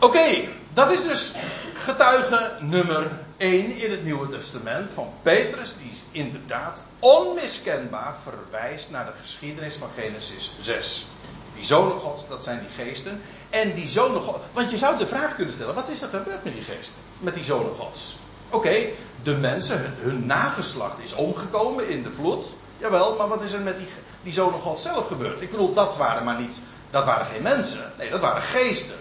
[0.00, 1.32] Oké, dat is dus
[1.74, 9.12] getuige nummer 1 in het Nieuwe Testament van Petrus, die inderdaad onmiskenbaar verwijst naar de
[9.20, 11.06] geschiedenis van Genesis 6.
[11.54, 13.22] Die zonen gods, dat zijn die geesten.
[13.50, 16.44] En die zonen gods, want je zou de vraag kunnen stellen, wat is er gebeurd
[16.44, 16.98] met die geesten?
[17.18, 18.16] Met die zonen gods?
[18.54, 18.86] Oké,
[19.22, 22.44] de mensen, hun, nageslacht is omgekomen in de vloed.
[22.78, 23.86] Jawel, maar wat is er met die,
[24.22, 25.40] die zonen gods zelf gebeurd?
[25.40, 26.58] Ik bedoel, dat waren maar niet,
[26.90, 27.92] dat waren geen mensen.
[27.98, 28.96] Nee, dat waren geesten.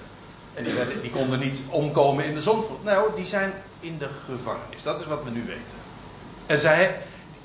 [0.53, 2.83] En die, werden, die konden niet omkomen in de zonvloed.
[2.83, 4.83] Nou, die zijn in de gevangenis.
[4.83, 5.77] Dat is wat we nu weten.
[6.45, 7.01] En zij,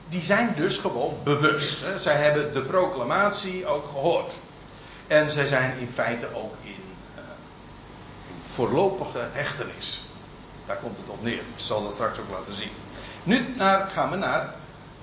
[0.08, 1.80] die zijn dus gewoon bewust.
[1.80, 1.98] Hè.
[1.98, 4.38] Zij hebben de proclamatie ook gehoord.
[5.06, 6.82] En zij zijn in feite ook in,
[7.14, 7.20] uh,
[8.28, 10.02] in voorlopige hechtenis.
[10.68, 11.38] Daar komt het op neer.
[11.38, 12.70] Ik zal dat straks ook laten zien.
[13.22, 14.54] Nu naar, gaan we naar,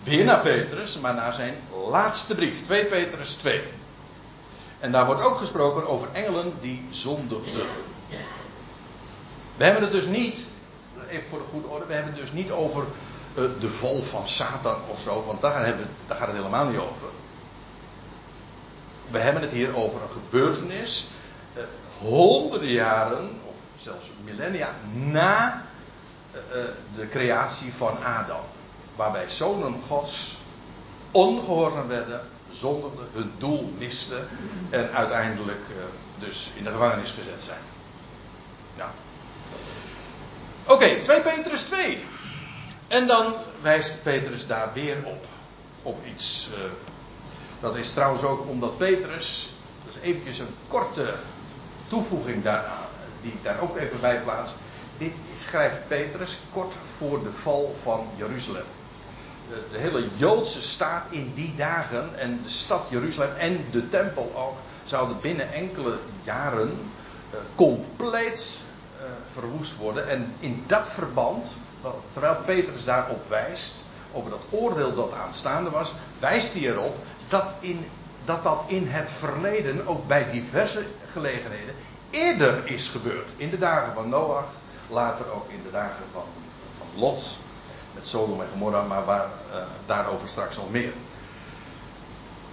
[0.03, 1.55] weer naar Petrus, maar naar zijn
[1.89, 2.61] laatste brief.
[2.61, 3.61] 2 Petrus 2.
[4.79, 7.67] En daar wordt ook gesproken over engelen die zondigden.
[9.57, 10.47] We hebben het dus niet,
[11.09, 12.85] even voor de goede orde, we hebben het dus niet over
[13.59, 17.07] de val van Satan of zo, want daar, hebben daar gaat het helemaal niet over.
[19.09, 21.07] We hebben het hier over een gebeurtenis,
[21.57, 21.63] uh,
[21.99, 23.29] honderden jaren,
[23.85, 25.61] zelfs millennia na
[26.33, 26.63] uh,
[26.95, 28.43] de creatie van Adam.
[28.95, 30.37] Waarbij zonen Gods
[31.11, 32.21] ongehoorzaam werden,
[32.51, 34.27] zondigden, hun doel misten
[34.69, 35.75] en uiteindelijk uh,
[36.19, 37.59] dus in de gevangenis gezet zijn.
[38.77, 38.91] Ja.
[40.63, 42.03] Oké, okay, 2 Petrus 2.
[42.87, 45.25] En dan wijst Petrus daar weer op.
[45.81, 46.49] Op iets.
[47.59, 49.49] Dat is trouwens ook omdat Petrus.
[49.85, 51.13] Dus eventjes een korte
[51.87, 52.84] toevoeging daaraan.
[53.25, 54.55] Die ik daar ook even bij plaats.
[54.97, 58.65] Dit schrijft Petrus kort voor de val van Jeruzalem.
[59.71, 62.19] De, hele Joodse staat in die dagen.
[62.19, 64.57] En de stad Jeruzalem en de tempel ook.
[64.83, 68.61] Zouden binnen enkele jaren uh, compleet
[68.97, 70.09] uh, verwoest worden.
[70.09, 71.55] En in dat verband
[72.11, 77.85] terwijl Petrus daarop wijst, over dat oordeel dat aanstaande was, wijst hij erop dat, in,
[78.25, 81.75] dat dat in het verleden ook bij diverse gelegenheden
[82.15, 83.31] eerder is gebeurd.
[83.37, 84.47] In de dagen van Noach,
[84.89, 86.23] later ook in de dagen van,
[86.77, 87.39] van Lot,
[87.93, 90.93] met Sodom en Gomorra, maar waar, uh, daarover straks nog meer.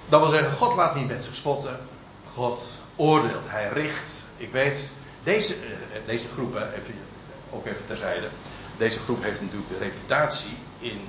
[0.09, 1.79] Dat wil zeggen, God laat niet met zich spotten.
[2.35, 2.63] God
[2.97, 4.25] oordeelt, hij richt.
[4.37, 4.91] Ik weet,
[5.23, 5.61] deze, uh,
[6.07, 6.95] deze groep, even,
[7.51, 8.29] ook even terzijde.
[8.77, 11.01] Deze groep heeft natuurlijk de reputatie in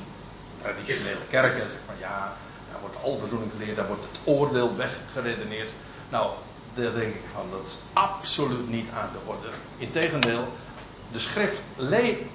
[0.62, 1.70] traditionele kerken.
[1.70, 2.34] Zeg van ja,
[2.72, 5.74] daar wordt alverzoening geleerd, daar wordt het oordeel weggeredeneerd.
[6.10, 6.32] Nou,
[6.76, 9.48] daar denk ik van, dat is absoluut niet aan de orde.
[9.78, 10.48] Integendeel,
[11.12, 11.64] de schrift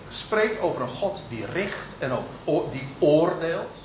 [0.09, 3.77] spreekt over een God die richt en over, die oordeelt.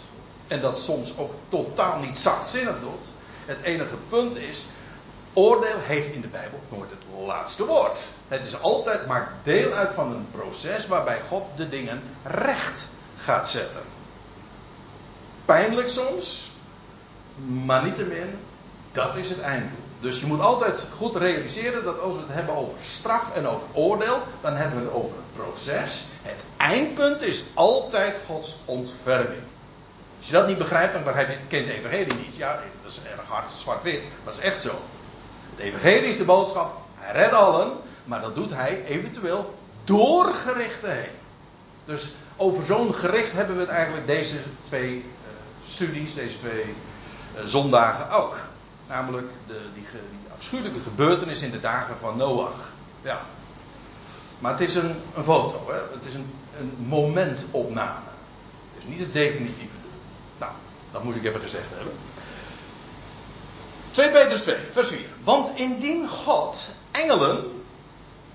[0.48, 3.06] En dat soms ook totaal niet zachtzinnig doet.
[3.46, 4.66] Het enige punt is,
[5.34, 8.00] Oordeel heeft in de Bijbel nooit het laatste woord.
[8.28, 13.50] Het is altijd maar deel uit van een proces waarbij God de dingen recht gaat
[13.50, 13.82] zetten.
[15.46, 16.52] Pijnlijk soms,
[17.66, 18.40] maar niettemin,
[18.92, 19.83] dat is het einddoel.
[20.04, 23.68] Dus je moet altijd goed realiseren dat als we het hebben over straf en over
[23.74, 26.04] oordeel, dan hebben we het over een proces.
[26.22, 29.42] Het eindpunt is altijd Gods ontferming.
[30.18, 32.36] Als je dat niet begrijpt, dan begrijp je, kent de evangelie niet.
[32.36, 34.72] Ja, dat is erg hard, zwart-wit, maar dat is echt zo.
[35.50, 36.78] Het evangelie is de boodschap.
[36.98, 37.72] Hij redt allen.
[38.04, 41.12] Maar dat doet hij eventueel door gerichten heen.
[41.86, 45.04] Dus over zo'n gericht hebben we het eigenlijk deze twee uh,
[45.68, 48.38] studies, deze twee uh, zondagen ook.
[48.94, 52.72] Namelijk de, die, die, afschuwelijke gebeurtenis in de dagen van Noach.
[53.02, 53.22] Ja.
[54.40, 55.96] Maar het is een, foto, hè?
[55.96, 58.10] het is een, een momentopname.
[58.74, 59.76] Het is niet het definitieve.
[60.38, 60.52] Nou,
[60.92, 61.94] dat moet ik even gezegd hebben.
[63.90, 65.08] 2 Petrus 2, vers 4.
[65.24, 67.64] Want indien God engelen,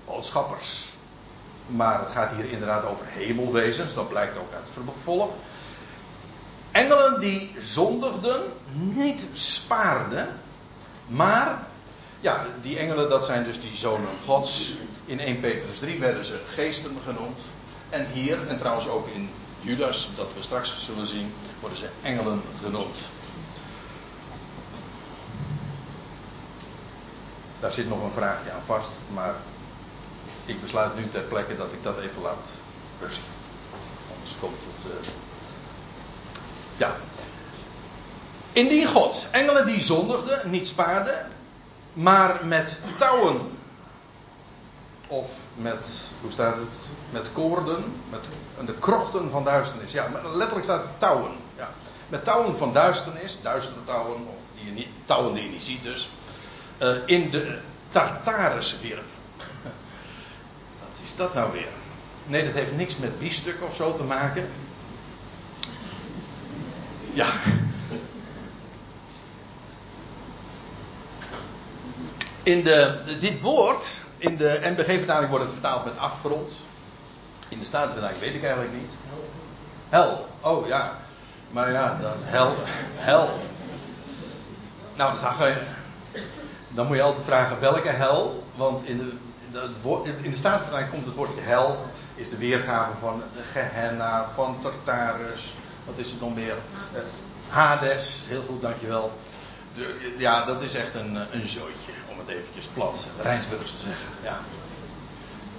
[0.05, 0.93] boodschappers,
[1.65, 5.29] maar het gaat hier inderdaad over hemelwezens, dat blijkt ook uit het vervolg.
[6.71, 8.41] Engelen die zondigden,
[8.73, 10.39] niet spaarden,
[11.09, 11.67] maar,
[12.19, 14.75] ja, die engelen dat zijn dus die zonen Gods.
[15.05, 17.39] In 1 Petrus 3 werden ze geesten genoemd.
[17.89, 19.29] En hier, en trouwens ook in
[19.61, 22.99] Judas, dat we straks zullen zien, worden ze engelen genoemd.
[27.59, 29.35] Daar zit nog een vraagje aan vast, maar
[30.45, 32.49] ik besluit nu ter plekke dat ik dat even laat
[33.01, 33.23] rusten.
[34.15, 34.91] Anders komt het.
[34.91, 35.07] Uh...
[36.77, 36.95] Ja.
[38.53, 41.31] Indien God engelen die zondigden niet spaarden,
[41.93, 43.41] maar met touwen
[45.07, 48.29] of met, hoe staat het, met koorden, met
[48.65, 49.91] de krochten van duisternis.
[49.91, 51.31] Ja, letterlijk staat het touwen.
[51.57, 51.69] Ja.
[52.07, 55.83] Met touwen van duisternis, duistere touwen, of die je niet, touwen die je niet ziet
[55.83, 56.09] dus
[56.81, 57.59] uh, in de
[57.89, 59.03] Tartarus wierp.
[60.79, 61.67] Wat is dat nou weer?
[62.25, 64.49] Nee, dat heeft niks met biefstuk of zo te maken.
[67.13, 67.27] Ja.
[72.43, 76.65] In de, dit woord, in de NBG-vertaling wordt het vertaald met afgrond.
[77.49, 78.97] In de Statenvertaling weet ik eigenlijk niet.
[79.89, 80.27] Hel.
[80.41, 80.97] Oh ja.
[81.51, 82.55] Maar ja, dan hel.
[82.95, 83.39] Hel.
[84.95, 85.61] Nou, dat zag je
[86.69, 88.43] dan moet je altijd vragen welke hel.
[88.55, 89.11] Want in de,
[90.21, 91.85] in de Statenvertaling komt het woordje hel.
[92.15, 95.55] Is de weergave van de Gehenna, van Tartarus.
[95.85, 96.55] Wat is het nog meer?
[97.49, 98.23] Hades.
[98.27, 99.11] Heel goed, dankjewel.
[99.73, 101.91] De, ja, dat is echt een, een zooitje.
[102.19, 104.07] Om het eventjes plat Rijnsburgs te zeggen.
[104.23, 104.39] Ja.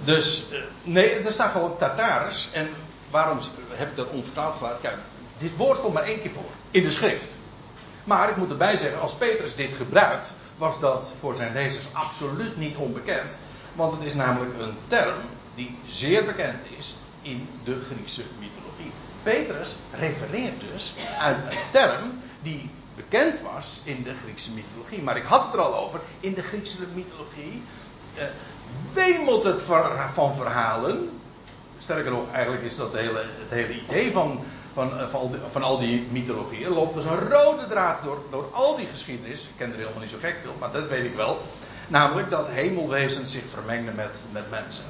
[0.03, 2.49] Dus, uh, nee, er staat gewoon Tartarus.
[2.51, 2.69] En
[3.09, 3.39] waarom
[3.69, 4.81] heb ik dat onvertaald gelaten?
[4.81, 4.95] Kijk,
[5.37, 6.49] dit woord komt maar één keer voor.
[6.71, 7.37] In de schrift.
[8.03, 12.57] Maar ik moet erbij zeggen, als Petrus dit gebruikt, was dat voor zijn lezers absoluut
[12.57, 13.37] niet onbekend.
[13.73, 15.15] Want het is namelijk een term
[15.55, 18.91] die zeer bekend is in de Griekse mythologie.
[19.23, 22.69] Petrus refereert dus uit een term die
[23.09, 25.01] bekend was in de Griekse mythologie.
[25.01, 27.63] Maar ik had het er al over, in de Griekse mythologie
[28.15, 28.23] eh,
[28.93, 29.61] wemelt het
[30.13, 31.09] van verhalen.
[31.77, 34.39] Sterker nog, eigenlijk is dat hele, het hele idee van,
[34.73, 36.69] van, eh, van, van, al die mythologieën.
[36.69, 39.43] loopt dus een rode draad door, door al die geschiedenis.
[39.43, 41.41] Ik ken er helemaal niet zo gek veel, maar dat weet ik wel.
[41.87, 44.85] Namelijk dat hemelwezens zich vermengden met, met mensen.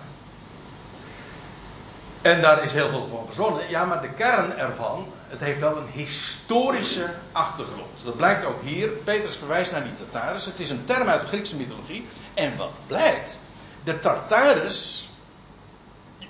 [2.21, 3.69] En daar is heel veel van verzonnen.
[3.69, 8.03] Ja, maar de kern ervan, het heeft wel een historische achtergrond.
[8.03, 8.87] Dat blijkt ook hier.
[8.87, 10.45] Petrus verwijst naar die Tartarus.
[10.45, 12.07] Het is een term uit de Griekse mythologie.
[12.33, 13.37] En wat blijkt?
[13.83, 15.09] De Tartarus.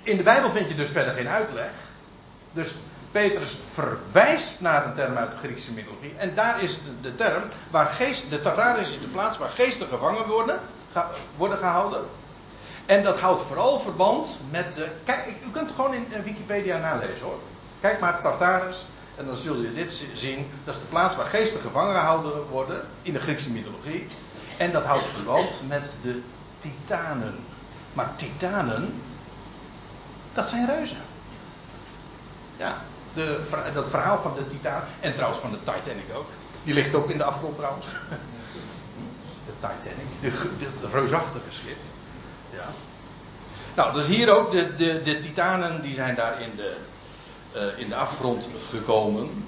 [0.03, 1.71] In de Bijbel vind je dus verder geen uitleg.
[2.51, 2.73] Dus
[3.11, 6.13] Petrus verwijst naar een term uit de Griekse mythologie.
[6.17, 8.29] En daar is de, de term waar geest.
[8.29, 10.59] De Tartarus is de plaats waar geesten gevangen worden,
[11.37, 12.05] worden gehouden.
[12.85, 14.77] En dat houdt vooral verband met.
[14.77, 17.39] Uh, kijk, u kunt het gewoon in, Wikipedia nalezen hoor.
[17.81, 18.85] Kijk maar Tartarus.
[19.15, 20.47] En dan zul je dit zien.
[20.63, 22.81] Dat is de plaats waar geesten gevangen gehouden worden.
[23.01, 24.07] In de Griekse mythologie.
[24.57, 26.21] En dat houdt verband met de
[26.57, 27.35] Titanen.
[27.93, 29.01] Maar Titanen.
[30.33, 30.97] Dat zijn reuzen.
[32.57, 32.81] Ja,
[33.13, 33.39] de,
[33.73, 34.83] dat verhaal van de Titaan.
[34.99, 36.27] En trouwens van de Titanic ook.
[36.63, 37.85] Die ligt ook in de afgrond trouwens.
[39.45, 40.07] De Titanic.
[40.19, 41.77] Het reusachtige schip.
[42.49, 42.67] Ja.
[43.75, 46.77] Nou, dus hier ook de, de, de titanen die zijn daar in de,
[47.77, 49.45] in de afgrond gekomen.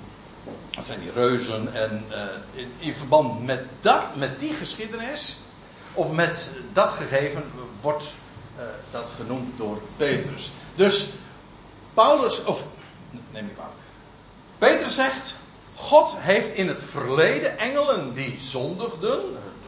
[0.69, 1.73] Dat zijn die reuzen.
[1.73, 2.17] En uh,
[2.53, 5.37] in, in, verband met dat, met die geschiedenis,
[5.93, 7.43] of met dat gegeven,
[7.81, 8.15] wordt
[8.57, 10.51] uh, dat genoemd door Petrus.
[10.75, 11.07] Dus
[11.93, 12.63] Paulus, of
[13.31, 13.71] neem ik aan.
[14.57, 15.35] Petrus zegt,
[15.75, 19.21] God heeft in het verleden engelen die zondigden,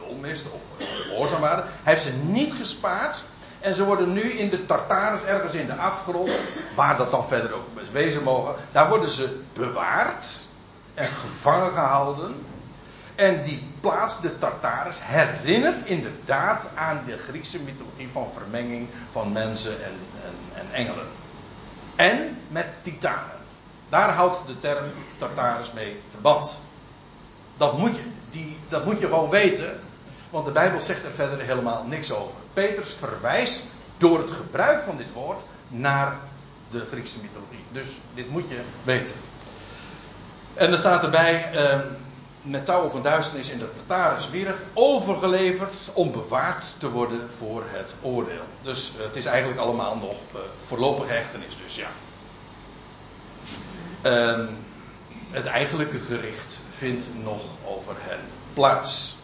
[0.06, 3.24] dolmisten of gehoorzaam waren, heeft ze niet gespaard.
[3.66, 6.30] En ze worden nu in de Tartarus, ergens in de afgrond,
[6.74, 10.44] waar dat dan verder ook wezen mogen, daar worden ze bewaard
[10.94, 12.34] en gevangen gehouden.
[13.14, 19.84] En die plaats, de Tartarus, herinnert inderdaad aan de Griekse mythologie van vermenging van mensen
[19.84, 19.92] en,
[20.24, 21.06] en, en engelen.
[21.96, 23.36] En met titanen.
[23.88, 24.84] Daar houdt de term
[25.16, 26.58] Tartarus mee verband.
[27.56, 29.80] Dat moet je, die, dat moet je gewoon weten.
[30.36, 32.36] Want de Bijbel zegt er verder helemaal niks over.
[32.52, 33.64] Petrus verwijst
[33.96, 36.16] door het gebruik van dit woord naar
[36.70, 37.64] de Griekse mythologie.
[37.72, 39.14] Dus dit moet je weten.
[40.54, 41.78] En er staat erbij, eh,
[42.42, 47.94] met touwen van duisternis in de Tartarus wierg, overgeleverd om bewaard te worden voor het
[48.00, 48.44] oordeel.
[48.62, 51.88] Dus het is eigenlijk allemaal nog uh, voorlopige hechtenis, dus ja.
[54.02, 54.46] Ehm,
[55.30, 58.20] het eigenlijke gericht vindt nog over hen
[58.54, 59.15] plaats.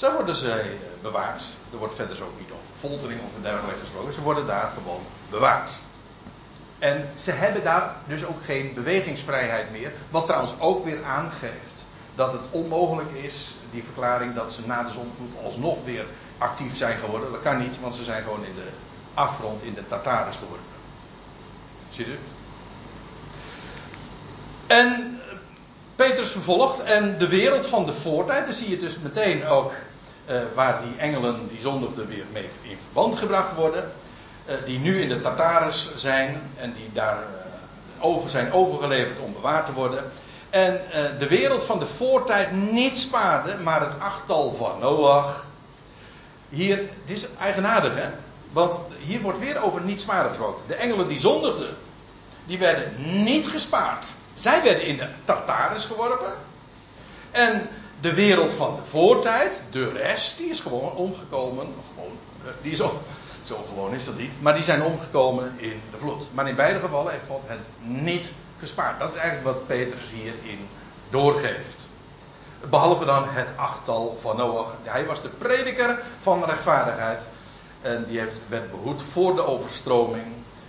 [0.00, 0.66] Zo worden ze eh,
[1.02, 1.44] bewaard.
[1.72, 4.12] Er wordt verder ook niet over foltering of dergelijke gesproken.
[4.12, 5.80] Ze worden daar gewoon bewaard.
[6.78, 9.92] En ze hebben daar dus ook geen bewegingsvrijheid meer.
[10.10, 11.84] Wat trouwens ook weer aangeeft
[12.14, 16.06] dat het onmogelijk is, die verklaring, dat ze na de zonvloed alsnog weer
[16.38, 17.32] actief zijn geworden.
[17.32, 18.68] Dat kan niet, want ze zijn gewoon in de
[19.14, 20.66] afgrond, in de Tartarus geworden.
[21.90, 22.18] Ziet u?
[24.66, 25.20] En
[25.96, 29.72] Petrus vervolgt en de wereld van de voortijd, dan zie je dus meteen ook
[30.30, 33.92] uh, waar die engelen die zondigden weer mee in verband gebracht worden.
[34.46, 39.32] Uh, die nu in de Tartarus zijn en die daar uh, over zijn overgeleverd om
[39.32, 40.04] bewaard te worden.
[40.50, 40.80] En
[41.18, 45.46] de wereld van de voortijd niet spaarde, maar het achttal van Noach.
[46.48, 48.08] Hier, dit is eigenaardig hè,
[48.52, 50.62] want hier wordt weer over niet sparen gesproken.
[50.66, 51.76] De engelen die zondigden,
[52.46, 54.06] die werden niet gespaard.
[54.34, 56.32] Zij werden in de Tartarus geworpen.
[57.30, 57.68] En
[58.00, 61.66] de wereld van de voortijd, de rest, die is gewoon omgekomen.
[61.94, 62.78] Gewoon, eh, die is
[63.42, 64.32] zo, gewoon is dat niet.
[64.42, 66.28] Maar die zijn omgekomen in de vloed.
[66.32, 69.00] Maar in beide gevallen heeft God hen niet gespaard.
[69.00, 70.68] Dat is eigenlijk wat Petrus hierin
[71.10, 71.88] doorgeeft.
[72.70, 74.76] Behalve dan het achttal van Noach.
[74.82, 77.28] Hij was de prediker van rechtvaardigheid.
[77.80, 80.26] En die heeft, werd behoed voor de overstroming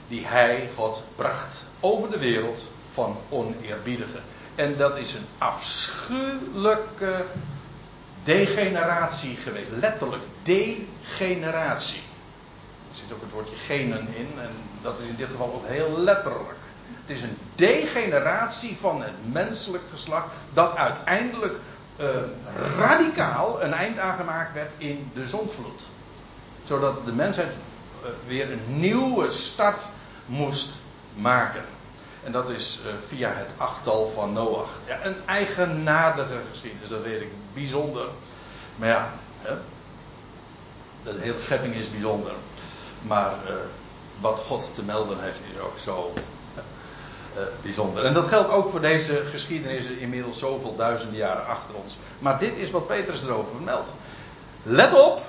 [0.07, 4.21] die hij, God, bracht over de wereld van oneerbiedigen.
[4.55, 7.25] En dat is een afschuwelijke
[8.23, 9.69] degeneratie geweest.
[9.79, 12.01] Letterlijk, degeneratie.
[12.89, 15.99] Er zit ook het woordje genen in en dat is in dit geval ook heel
[15.99, 16.59] letterlijk.
[17.01, 21.59] Het is een degeneratie van het menselijk geslacht dat uiteindelijk
[21.99, 22.07] uh,
[22.77, 25.87] radicaal een eind aangemaakt werd in de zondvloed.
[26.63, 29.89] Zodat de mensheid uh, weer een nieuwe start
[30.25, 30.69] moest
[31.13, 31.63] maken.
[32.23, 34.79] En dat is uh, via het achttal van Noach.
[34.87, 37.29] Ja, een eigenaardige geschiedenis, dat weet ik.
[37.53, 38.07] Bijzonder.
[38.75, 39.53] Maar ja, hè,
[41.03, 42.31] de hele schepping is bijzonder.
[43.01, 43.53] Maar uh,
[44.19, 46.13] wat God te melden heeft is ook zo
[47.35, 48.05] uh, bijzonder.
[48.05, 51.97] En dat geldt ook voor deze geschiedenissen inmiddels zoveel duizenden jaren achter ons.
[52.19, 53.93] Maar dit is wat Petrus erover vermeldt.
[54.63, 55.21] Let op,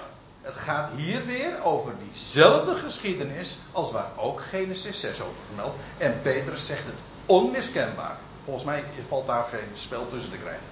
[0.42, 5.76] het gaat hier weer over diezelfde geschiedenis als waar ook Genesis 6 over vermeldt.
[5.98, 6.94] En Petrus zegt het
[7.26, 8.16] onmiskenbaar.
[8.44, 10.66] Volgens mij valt daar geen spel tussen te krijgen.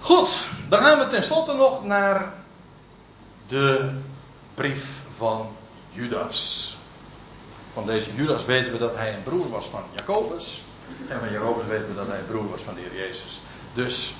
[0.00, 2.32] Goed, dan gaan we tenslotte nog naar
[3.46, 3.90] de
[4.54, 5.56] brief van
[5.90, 6.76] Judas.
[7.72, 10.62] Van deze Judas weten we dat hij een broer was van Jacobus.
[11.08, 13.40] En van Jacobus weten we dat hij een broer was van de Heer Jezus.
[13.72, 14.14] Dus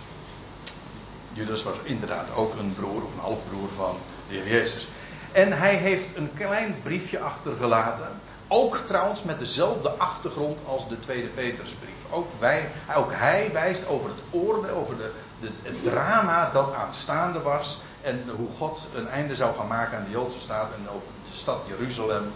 [1.32, 3.96] Judas was inderdaad ook een broer of een halfbroer van
[4.28, 4.88] de Heer Jezus.
[5.32, 8.20] En hij heeft een klein briefje achtergelaten.
[8.48, 12.10] Ook trouwens met dezelfde achtergrond als de tweede Petersbrief.
[12.10, 17.40] Ook, wij, ook hij wijst over het oordeel, over de, de, het drama dat aanstaande
[17.40, 17.78] was.
[18.02, 21.38] En hoe God een einde zou gaan maken aan de Joodse staat en over de
[21.38, 22.32] stad Jeruzalem.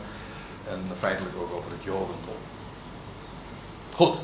[0.68, 2.36] En feitelijk ook over het Jodendom.
[3.92, 4.16] Goed,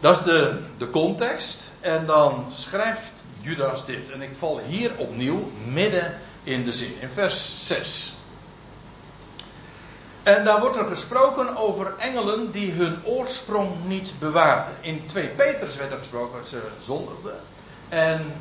[0.00, 1.72] dat is de, de context.
[1.80, 3.13] En dan schrijft
[3.44, 4.10] Judas dit.
[4.10, 8.14] En ik val hier opnieuw midden in de zin, in vers 6.
[10.22, 14.74] En daar wordt er gesproken over engelen die hun oorsprong niet bewaarden.
[14.80, 17.40] In 2 Peters werd er gesproken, ze zondigden.
[17.88, 18.32] En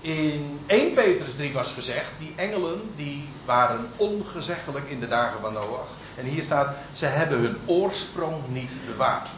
[0.00, 5.52] in 1 Petrus 3 was gezegd, die engelen die waren ongezeggelijk in de dagen van
[5.52, 5.88] Noach.
[6.16, 9.28] En hier staat, ze hebben hun oorsprong niet bewaard.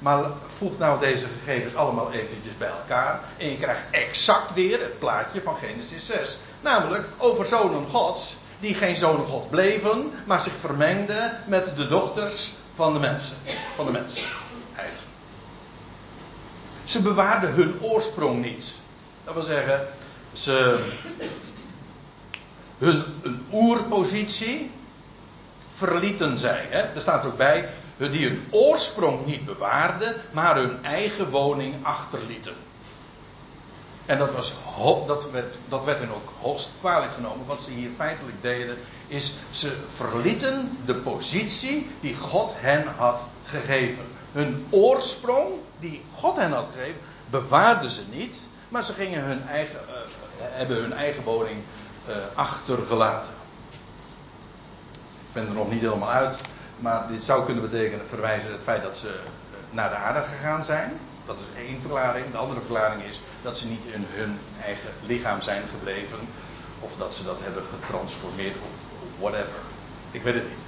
[0.00, 0.24] Maar
[0.56, 3.20] voeg nou deze gegevens allemaal eventjes bij elkaar.
[3.36, 6.38] En je krijgt exact weer het plaatje van Genesis 6.
[6.60, 12.52] Namelijk over zonen gods die geen zonen god bleven, maar zich vermengden met de dochters
[12.74, 13.36] van de mensen.
[13.76, 15.04] Van de mensheid.
[16.84, 18.74] Ze bewaarden hun oorsprong niet.
[19.24, 19.86] Dat wil zeggen,
[20.32, 20.84] ze
[22.78, 24.70] hun een oerpositie
[25.72, 26.66] verlieten zij.
[26.68, 26.78] Hè?
[26.78, 27.68] Er staat ook bij,
[28.08, 32.54] die hun oorsprong niet bewaarden, maar hun eigen woning achterlieten.
[34.06, 34.54] En dat, was,
[35.06, 37.46] dat, werd, dat werd hen ook hoogst kwalijk genomen.
[37.46, 38.76] Wat ze hier feitelijk deden,
[39.06, 44.04] is ze verlieten de positie die God hen had gegeven.
[44.32, 49.80] Hun oorsprong, die God hen had gegeven, bewaarden ze niet, maar ze gingen hun eigen,
[49.88, 49.94] uh,
[50.38, 51.62] hebben hun eigen woning
[52.08, 53.32] uh, achtergelaten.
[55.26, 56.36] Ik ben er nog niet helemaal uit,
[56.80, 59.14] maar dit zou kunnen betekenen, verwijzen het feit dat ze eh,
[59.70, 60.92] naar de aarde gegaan zijn.
[61.26, 62.30] Dat is één verklaring.
[62.30, 66.18] De andere verklaring is dat ze niet in hun eigen lichaam zijn gebleven.
[66.80, 68.84] Of dat ze dat hebben getransformeerd of
[69.18, 69.60] whatever.
[70.10, 70.64] Ik weet het niet.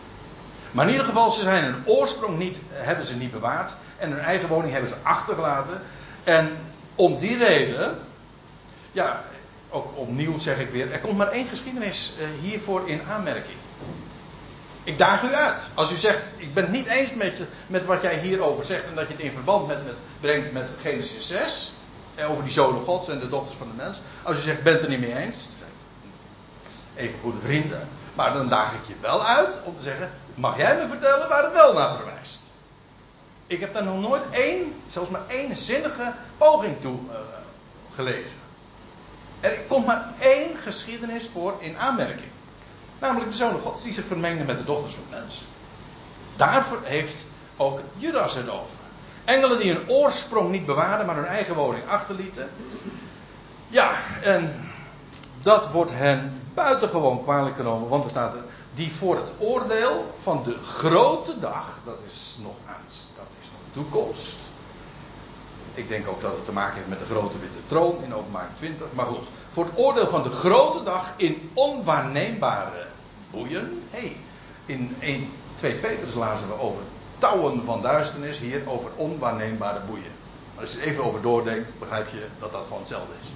[0.70, 3.74] Maar in ieder geval, ze zijn hun oorsprong niet, hebben ze niet bewaard.
[3.96, 5.82] En hun eigen woning hebben ze achtergelaten.
[6.24, 6.50] En
[6.94, 7.98] om die reden,
[8.92, 9.24] ja,
[9.70, 13.58] ook opnieuw zeg ik weer, er komt maar één geschiedenis eh, hiervoor in aanmerking.
[14.84, 15.70] Ik daag u uit.
[15.74, 18.94] Als u zegt, ik ben het niet eens met, met wat jij hierover zegt en
[18.94, 21.72] dat je het in verband met, met, brengt met Genesis 6,
[22.14, 24.00] eh, over die zonen gods en de dochters van de mens.
[24.22, 25.48] Als u zegt, ik ben het er niet mee eens,
[26.94, 27.88] even goede vrienden.
[28.14, 31.42] Maar dan daag ik je wel uit om te zeggen, mag jij me vertellen waar
[31.42, 32.40] het wel naar verwijst?
[33.46, 37.16] Ik heb daar nog nooit één, zelfs maar één zinnige poging toe uh,
[37.94, 38.38] gelezen.
[39.40, 42.31] Er komt maar één geschiedenis voor in aanmerking.
[43.02, 45.44] Namelijk de zonen gods die zich vermengden met de dochters van mens.
[46.36, 47.24] Daarvoor heeft
[47.56, 48.76] ook Judas het over.
[49.24, 52.50] Engelen die hun oorsprong niet bewaarden, maar hun eigen woning achterlieten.
[53.68, 53.92] Ja,
[54.22, 54.70] en
[55.40, 58.42] dat wordt hen buitengewoon kwalijk genomen, want er staat er,
[58.74, 62.84] die voor het oordeel van de grote dag, dat is nog aan,
[63.14, 64.38] dat is nog toekomst.
[65.74, 68.50] Ik denk ook dat het te maken heeft met de grote witte troon in openbaar
[68.54, 68.86] 20.
[68.92, 72.90] Maar goed, voor het oordeel van de grote dag in onwaarneembare
[73.32, 73.82] boeien.
[73.90, 74.16] hey,
[74.66, 76.82] in 1, 2 Peters lazen we over
[77.18, 80.12] touwen van duisternis, hier over onwaarneembare boeien.
[80.54, 83.28] Als je er even over doordenkt, begrijp je dat dat gewoon hetzelfde is.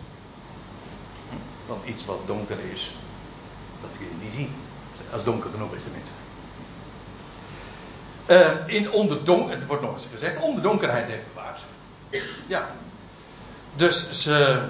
[1.67, 2.95] Want iets wat donker is,
[3.81, 4.51] dat kun je niet zien.
[5.13, 6.17] Als donker genoeg is tenminste.
[8.27, 11.61] Uh, in onderdonker, het wordt nog eens gezegd, onderdonkerheid heeft bewaard.
[12.47, 12.69] Ja.
[13.75, 14.63] Dus ze,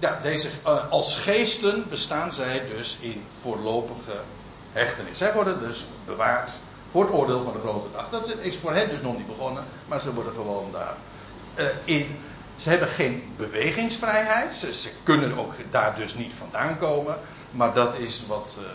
[0.00, 4.20] ja, deze, uh, als geesten bestaan zij dus in voorlopige
[4.72, 5.18] hechtenis.
[5.18, 6.50] Zij worden dus bewaard
[6.90, 8.08] voor het oordeel van de grote dag.
[8.10, 10.94] Dat is voor hen dus nog niet begonnen, maar ze worden gewoon daar
[11.58, 12.18] uh, in.
[12.56, 14.52] Ze hebben geen bewegingsvrijheid.
[14.52, 17.18] Ze, kunnen ook daar dus niet vandaan komen.
[17.50, 18.66] Maar dat is wat uh,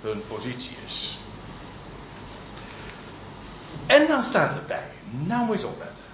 [0.00, 1.18] hun positie is.
[3.86, 4.90] En dan staat erbij.
[5.10, 6.04] Nou je opletten.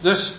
[0.00, 0.36] Dus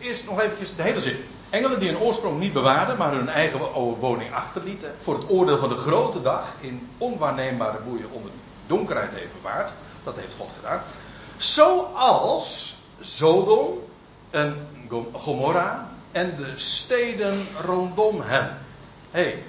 [0.00, 1.24] eerst nog eventjes de hele zin.
[1.50, 3.58] Engelen die hun oorsprong niet bewaarden, maar hun eigen
[4.00, 4.94] woning achterlieten.
[5.00, 8.30] Voor het oordeel van de grote dag in onwaarneembare boeien onder
[8.66, 9.72] donkerheid heeft bewaard.
[10.04, 10.82] Dat heeft God gedaan.
[11.36, 13.78] Zoals Sodom
[14.30, 14.68] en
[15.12, 18.58] Gomorra en de steden rondom hen.
[19.10, 19.42] Hey,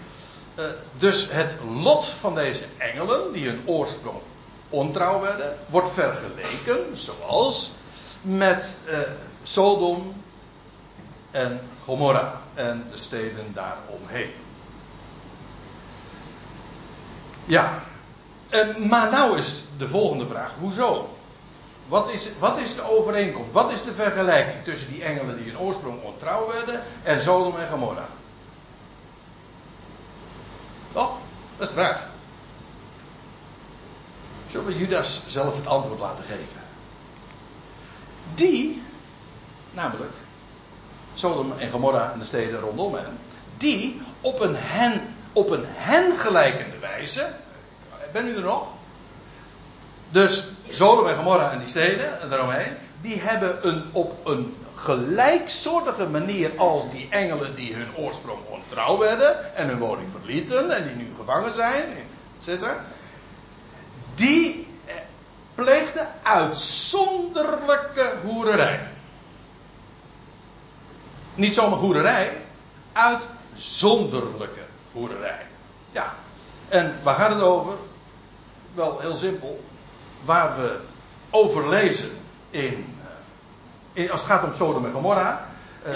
[0.55, 0.65] uh,
[0.97, 4.17] dus het lot van deze engelen, die hun oorsprong
[4.69, 7.71] ontrouw werden, wordt vergeleken, zoals
[8.21, 8.99] met uh,
[9.43, 10.13] Sodom
[11.31, 14.31] en Gomorra en de steden daaromheen.
[17.45, 17.83] Ja,
[18.89, 21.17] maar nou is de volgende vraag: hoezo?
[21.87, 23.51] Wat is, wat is de overeenkomst?
[23.51, 27.69] Wat is de vergelijking tussen die engelen die in oorsprong ontrouw werden en Sodom en
[27.69, 28.07] Gomorra?
[30.93, 31.17] Toch?
[31.57, 32.07] Dat is de vraag.
[34.47, 36.59] Zullen we Judas zelf het antwoord laten geven?
[38.33, 38.83] Die,
[39.71, 40.13] namelijk
[41.13, 43.19] Sodom en Gomorra en de steden rondom hen,
[43.57, 47.27] die op een hen, op een hen gelijkende wijze,
[48.11, 48.67] ben u er nog?
[50.09, 56.07] Dus Sodom en Gomorra en die steden en daaromheen, die hebben een, op een gelijksoortige
[56.07, 60.95] manier als die engelen die hun oorsprong ontrouw werden en hun woning verlieten en die
[60.95, 61.85] nu gevangen zijn,
[62.37, 62.65] etc.
[64.15, 64.67] Die
[65.55, 68.79] pleegden uitzonderlijke hoererij.
[71.41, 72.37] Niet zomaar hoererij,
[72.93, 74.59] uitzonderlijke
[74.91, 75.45] hoererij.
[75.91, 76.13] Ja,
[76.67, 77.73] en waar gaat het over?
[78.73, 79.63] Wel heel simpel
[80.23, 80.79] waar we
[81.29, 82.09] over lezen
[82.49, 82.95] in,
[83.93, 85.47] eh, als het gaat om Sodom en Gomorra.
[85.87, 85.93] Uh,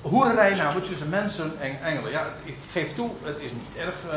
[0.00, 2.10] hoererij namelijk tussen mensen en engelen.
[2.10, 3.94] Ja, het, ik geef toe, het is niet erg.
[4.06, 4.12] Uh,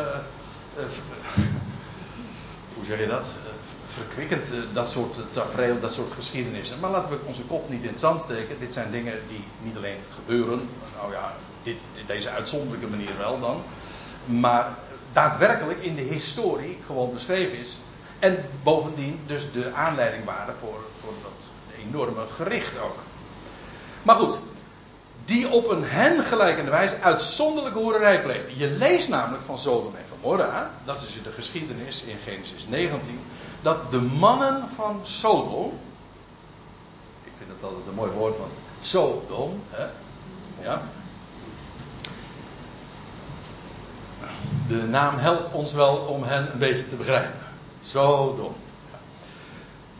[2.76, 3.36] hoe zeg je dat?
[3.94, 6.80] Verkwikkend, dat soort tafereel, dat soort geschiedenissen.
[6.80, 8.60] Maar laten we onze kop niet in het zand steken.
[8.60, 10.70] Dit zijn dingen die niet alleen gebeuren.
[10.98, 11.34] Nou ja,
[11.64, 13.62] dit, deze uitzonderlijke manier wel dan.
[14.26, 14.78] Maar
[15.14, 17.78] daadwerkelijk in de historie gewoon beschreven is.
[18.20, 21.52] En bovendien dus de aanleiding waren voor, voor dat
[21.88, 22.98] enorme gericht ook.
[24.04, 24.40] Maar goed,
[25.26, 28.58] die op een hen gelijkende wijze uitzonderlijke hoererij pleegden.
[28.58, 33.20] Je leest namelijk van Sodom en Gomorra, dat is de geschiedenis in Genesis 19,
[33.62, 35.80] dat de mannen van Sodom,
[37.24, 39.86] ik vind dat altijd een mooi woord, want Sodom, hè,
[40.62, 40.82] ja,
[44.68, 47.40] de naam helpt ons wel om hen een beetje te begrijpen.
[47.82, 48.56] Sodom.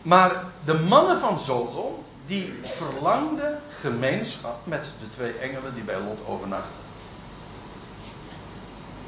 [0.02, 6.26] Maar de mannen van Sodom, die verlangden gemeenschap met de twee engelen die bij Lot
[6.26, 6.82] overnachten.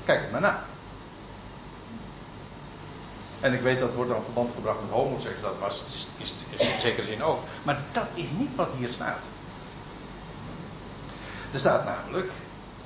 [0.05, 0.65] Kijk het maar na.
[3.41, 6.81] En ik weet dat wordt dan verband gebracht met homoseks, dat was is, is, in
[6.81, 7.43] zekere zin ook.
[7.63, 9.29] Maar dat is niet wat hier staat.
[11.53, 12.31] Er staat namelijk,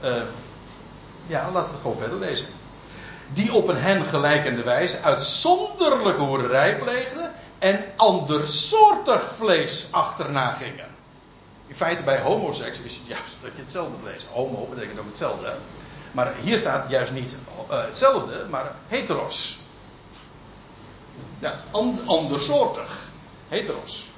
[0.05, 0.23] uh,
[1.27, 2.49] ja, laten we het gewoon verder lezen
[3.33, 10.89] die op een hen gelijkende wijze uitzonderlijke hoererij pleegden en andersoortig vlees achterna gingen.
[11.67, 14.27] In feite bij homoseks is het juist dat je hetzelfde vlees.
[14.31, 15.55] Homo betekent ook hetzelfde.
[16.13, 17.37] Maar hier staat juist niet
[17.71, 19.59] uh, hetzelfde, maar heteros.
[21.39, 22.99] Ja, and, andersoortig.
[23.49, 24.11] Heteros.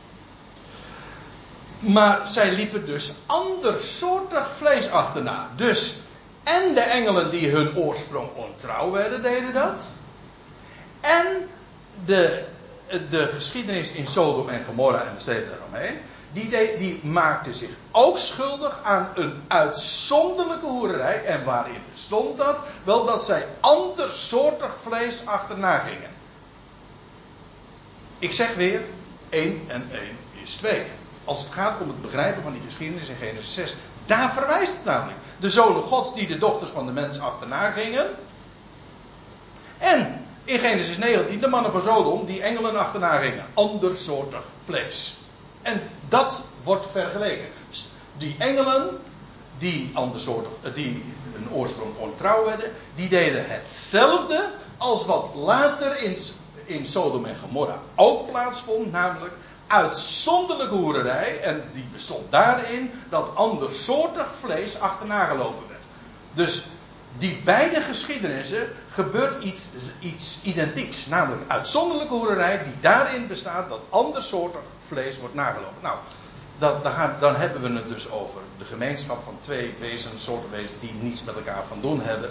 [1.78, 5.48] Maar zij liepen dus andersoortig vlees achterna.
[5.56, 5.94] Dus
[6.42, 9.84] en de engelen die hun oorsprong ontrouw werden, deden dat.
[11.00, 11.48] En
[12.04, 12.44] de,
[13.10, 15.98] de geschiedenis in Sodom en Gomorra en de steden daaromheen.
[16.32, 21.24] Die, de, die maakte zich ook schuldig aan een uitzonderlijke hoererij.
[21.24, 22.56] En waarin bestond dat?
[22.84, 26.10] Wel dat zij andersoortig vlees achterna gingen.
[28.18, 28.80] Ik zeg weer,
[29.28, 30.02] 1 en 1
[30.42, 30.82] is 2.
[31.24, 33.74] Als het gaat om het begrijpen van die geschiedenis in Genesis 6,
[34.06, 35.18] daar verwijst het namelijk.
[35.38, 38.06] De zonen gods die de dochters van de mens achterna gingen.
[39.78, 43.46] En in Genesis 19 de mannen van Sodom die engelen achterna gingen.
[43.54, 45.16] Andersoortig vlees.
[45.62, 47.48] En dat wordt vergeleken.
[48.16, 49.00] Die engelen
[49.58, 51.04] die andersoortig, eh, die
[51.36, 56.16] een oorsprong ontrouw werden, die deden hetzelfde als wat later in,
[56.64, 59.34] in Sodom en Gomorra ook plaatsvond, namelijk
[59.66, 61.40] uitzonderlijke hoererij.
[61.40, 65.84] En die bestond daarin dat andersoortig vlees achterna gelopen werd.
[66.32, 66.64] Dus
[67.18, 69.68] die beide geschiedenissen gebeurt iets,
[70.00, 71.06] iets identieks.
[71.06, 75.82] Namelijk uitzonderlijke hoererij die daarin bestaat dat andersoortig vlees wordt nagelopen.
[75.82, 75.98] Nou,
[76.58, 80.80] dan, dan, dan, hebben we het dus over de gemeenschap van twee wezens, soorten wezens
[80.80, 82.30] die niets met elkaar van doen hebben.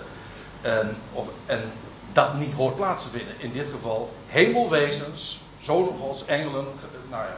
[0.61, 1.71] En, of, en
[2.13, 3.35] dat niet hoort plaats te vinden.
[3.37, 6.65] In dit geval hemelwezens zonen gods, engelen,
[7.09, 7.37] nou ja,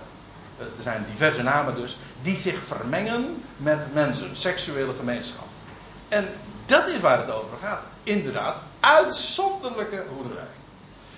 [0.58, 5.48] er zijn diverse namen dus, die zich vermengen met mensen, seksuele gemeenschap.
[6.08, 6.28] En
[6.66, 7.84] dat is waar het over gaat.
[8.04, 10.44] Inderdaad, uitzonderlijke hoerderij.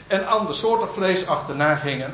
[0.07, 2.13] En andersoortig vlees achterna gingen.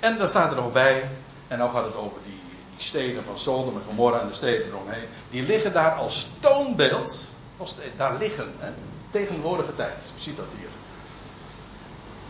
[0.00, 1.08] En daar staat er nog bij,
[1.48, 2.40] en nou gaat het over die,
[2.76, 5.04] die steden van Sodom en Gomorra en de steden eromheen.
[5.30, 7.24] Die liggen daar als toonbeeld,
[7.62, 8.70] steeds, daar liggen, hè,
[9.10, 10.10] tegenwoordige tijd.
[10.14, 10.68] Je ziet dat hier.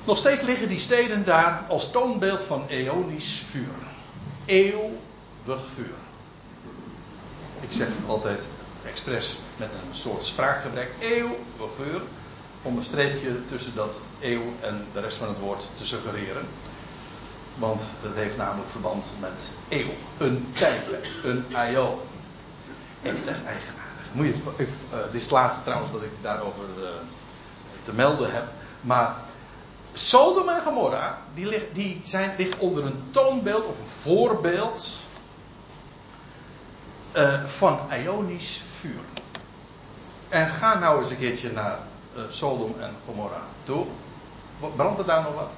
[0.05, 3.75] Nog steeds liggen die steden daar als toonbeeld van eonisch vuur.
[4.45, 5.97] Eeuwig vuur.
[7.61, 8.45] Ik zeg altijd
[8.85, 12.03] expres met een soort spraakgebrek eeuwig vuur.
[12.63, 16.47] Om een streepje tussen dat eeuw en de rest van het woord te suggereren.
[17.55, 19.91] Want het heeft namelijk verband met eeuw.
[20.19, 21.03] Een tijdlijn.
[21.23, 21.99] Een aion.
[23.03, 24.13] En dat is eigenaardig.
[24.13, 24.67] Moet je, uh,
[25.05, 26.89] dit is het laatste trouwens dat ik daarover uh,
[27.83, 28.45] te melden heb.
[28.81, 29.17] Maar
[29.93, 34.89] Sodom en Gomorra, die, die zijn, liggen onder een toonbeeld of een voorbeeld
[37.17, 39.01] uh, van Ionisch vuur.
[40.29, 41.79] En ga nou eens een keertje naar
[42.17, 43.87] uh, Sodom en Gomorra toe.
[44.77, 45.53] Brandt er daar nog wat?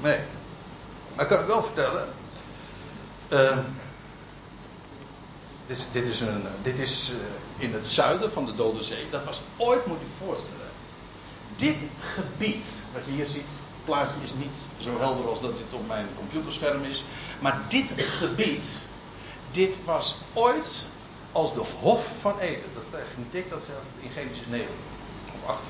[0.00, 0.18] Nee.
[1.14, 2.08] Maar ik kan u wel vertellen.
[3.28, 3.58] Uh,
[5.66, 7.12] dit, dit is, een, dit is
[7.58, 9.10] in het zuiden van de Dode Zee.
[9.10, 10.66] Dat was ooit, moet je voorstellen
[11.56, 15.72] dit gebied, wat je hier ziet, het plaatje is niet zo helder als dat dit
[15.72, 17.04] op mijn computerscherm is.
[17.40, 18.64] Maar dit gebied,
[19.50, 20.86] dit was ooit
[21.32, 22.64] als de Hof van Eden.
[22.74, 22.82] Dat
[23.16, 24.66] niet dik, dat staat in Genesis 9
[25.34, 25.66] of 18.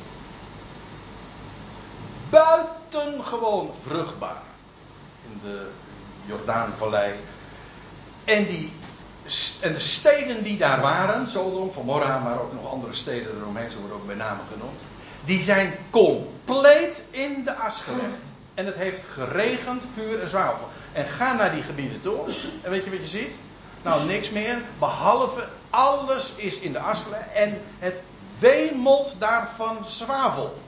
[2.31, 4.43] Buitengewoon vruchtbaar
[5.31, 5.71] in de
[6.25, 7.15] Jordaanvallei.
[8.25, 8.73] En, die,
[9.61, 13.79] en de steden die daar waren, Sodom, Gomorra, maar ook nog andere steden eromheen, ze
[13.79, 14.83] worden ook bij name genoemd
[15.27, 18.23] die zijn compleet in de as gelegd.
[18.55, 20.69] En het heeft geregend, vuur en zwavel.
[20.93, 22.19] En ga naar die gebieden toe.
[22.63, 23.39] En weet je wat je ziet?
[23.87, 24.63] Nou, niks meer.
[24.79, 27.05] Behalve alles is in de as.
[27.35, 28.03] En het
[28.39, 30.59] wemelt daarvan zwavel.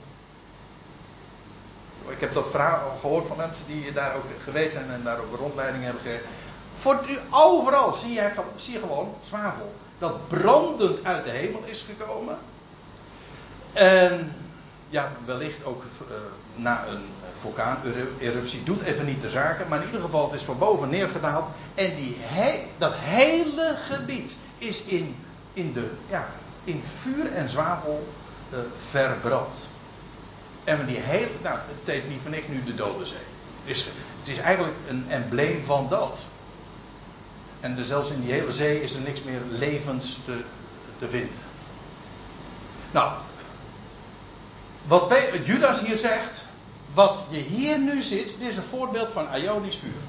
[2.07, 5.37] Ik heb dat verhaal gehoord van mensen die daar ook geweest zijn en daar ook
[5.37, 6.25] rondleiding hebben gegeven.
[6.73, 6.99] Voor
[7.29, 9.73] overal zie je, zie je gewoon zwavel.
[9.97, 12.37] Dat brandend uit de hemel is gekomen.
[13.73, 14.35] En
[14.89, 16.15] ja, wellicht ook uh,
[16.55, 17.03] na een
[17.39, 18.63] vulkaaneruptie.
[18.63, 19.67] Doet even niet de zaken.
[19.67, 21.47] Maar in ieder geval, het is van boven neergedaald.
[21.75, 22.17] En die
[22.77, 25.15] dat hele gebied is in,
[25.53, 26.27] in, de, ja,
[26.63, 28.07] in vuur en zwavel
[28.53, 29.67] uh, verbrand.
[30.63, 33.17] En die hele, nou, het heet niet van niks nu de Dode Zee.
[33.63, 33.87] Het is,
[34.19, 36.19] het is eigenlijk een embleem van dood.
[37.59, 40.41] En dus zelfs in die hele zee is er niks meer levens te,
[40.97, 41.35] te vinden.
[42.91, 43.11] Nou,
[44.87, 45.13] wat
[45.43, 46.45] Judas hier zegt,
[46.93, 50.01] wat je hier nu ziet, dit is een voorbeeld van Ionisch vuur.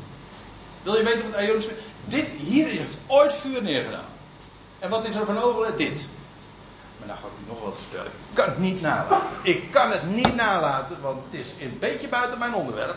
[0.83, 4.09] Wil je weten wat Ionisch vuur Dit hier heeft ooit vuur neergedaan.
[4.79, 5.95] En wat is er van overgebleven?
[5.95, 6.09] Dit.
[6.99, 8.12] Maar nou ga ik nog wat vertellen.
[8.29, 9.37] Ik kan het niet nalaten.
[9.43, 12.97] Ik kan het niet nalaten, want het is een beetje buiten mijn onderwerp.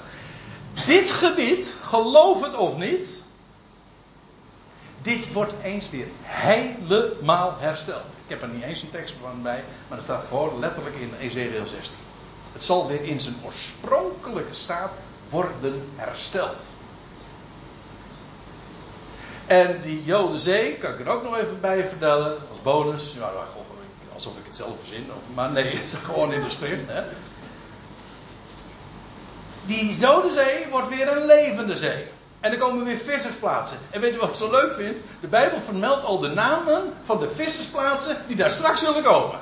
[0.85, 3.22] Dit gebied, geloof het of niet,
[5.03, 8.13] dit wordt eens weer helemaal hersteld.
[8.13, 11.13] Ik heb er niet eens een tekst van bij, maar er staat gewoon letterlijk in
[11.19, 11.99] Ezekiel 16.
[12.53, 14.91] Het zal weer in zijn oorspronkelijke staat
[15.29, 16.65] worden hersteld.
[19.45, 23.13] En die Jodenzee, kan ik er ook nog even bij vertellen, als bonus.
[23.13, 23.31] Ja,
[24.13, 26.87] alsof ik het zelf verzin, maar nee, het is gewoon in de schrift.
[26.87, 27.03] Hè.
[29.65, 32.07] Die Jodenzee wordt weer een levende zee.
[32.43, 33.77] En er komen weer vissersplaatsen.
[33.89, 34.97] En weet u wat ik zo leuk vind?
[35.19, 39.39] De Bijbel vermeldt al de namen van de vissersplaatsen die daar straks zullen komen.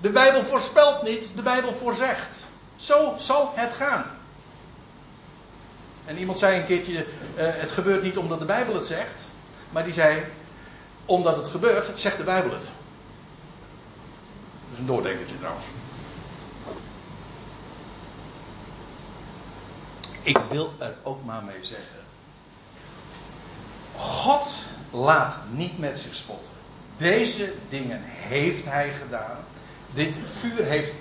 [0.00, 2.46] De Bijbel voorspelt niet, de Bijbel voorzegt.
[2.76, 4.04] Zo zal het gaan.
[6.04, 7.02] En iemand zei een keertje: uh,
[7.36, 9.22] het gebeurt niet omdat de Bijbel het zegt.
[9.70, 10.24] Maar die zei:
[11.04, 12.62] omdat het gebeurt, zegt de Bijbel het.
[12.62, 12.70] Dat
[14.72, 15.64] is een doordenkertje trouwens.
[20.22, 21.98] Ik wil er ook maar mee zeggen.
[23.96, 26.52] God laat niet met zich spotten.
[26.96, 29.36] Deze dingen heeft hij gedaan.
[29.90, 30.94] Dit vuur heeft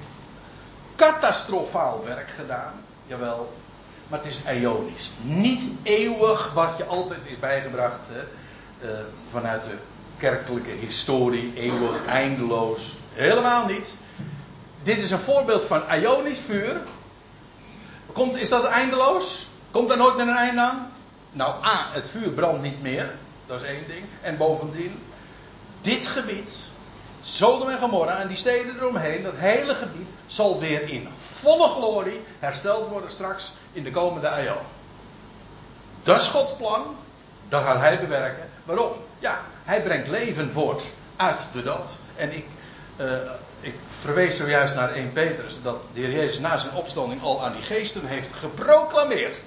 [0.96, 2.74] catastrofaal werk gedaan.
[3.08, 3.54] Jawel.
[4.08, 5.12] Maar het is ionisch.
[5.22, 8.08] Niet eeuwig wat je altijd is bijgebracht.
[8.12, 8.22] Hè,
[8.90, 9.00] uh,
[9.32, 9.78] vanuit de
[10.18, 11.52] kerkelijke historie.
[11.56, 12.98] Eeuwig, eindeloos.
[13.14, 13.96] Helemaal niet.
[14.84, 16.82] Dit is een voorbeeld van ionisch vuur.
[18.14, 19.48] Komt, is dat eindeloos?
[19.72, 20.92] Komt er nooit meer een einde aan?
[21.32, 23.16] Nou, A, het vuur brandt niet meer.
[23.46, 24.06] Dat is één ding.
[24.22, 25.04] En bovendien,
[25.82, 26.58] dit gebied,
[27.22, 32.22] Sodom en Gomorra en die steden eromheen, dat hele gebied zal weer in volle glorie
[32.40, 34.62] hersteld worden straks in de komende eeuw.
[36.04, 36.96] Dat is Gods plan.
[37.50, 38.50] Dat gaat hij bewerken.
[38.64, 38.92] Waarom?
[39.20, 40.84] Ja, hij brengt leven voort
[41.16, 41.92] uit de dood.
[42.16, 42.46] En ik,
[42.98, 43.06] uh,
[43.62, 47.54] ik verwees zojuist naar 1 Petrus dat de Heer Jezus na zijn opstanding al aan
[47.54, 49.42] die geesten heeft geproclameerd.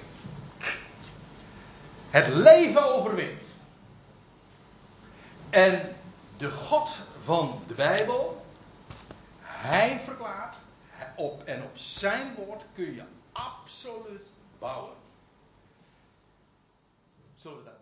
[2.09, 3.41] Het leven overwint.
[5.49, 5.95] En
[6.37, 6.89] de God
[7.23, 8.45] van de Bijbel,
[9.41, 10.57] hij verklaart,
[11.15, 14.25] op, en op zijn woord kun je absoluut
[14.59, 14.95] bouwen.
[17.35, 17.72] Zullen we dat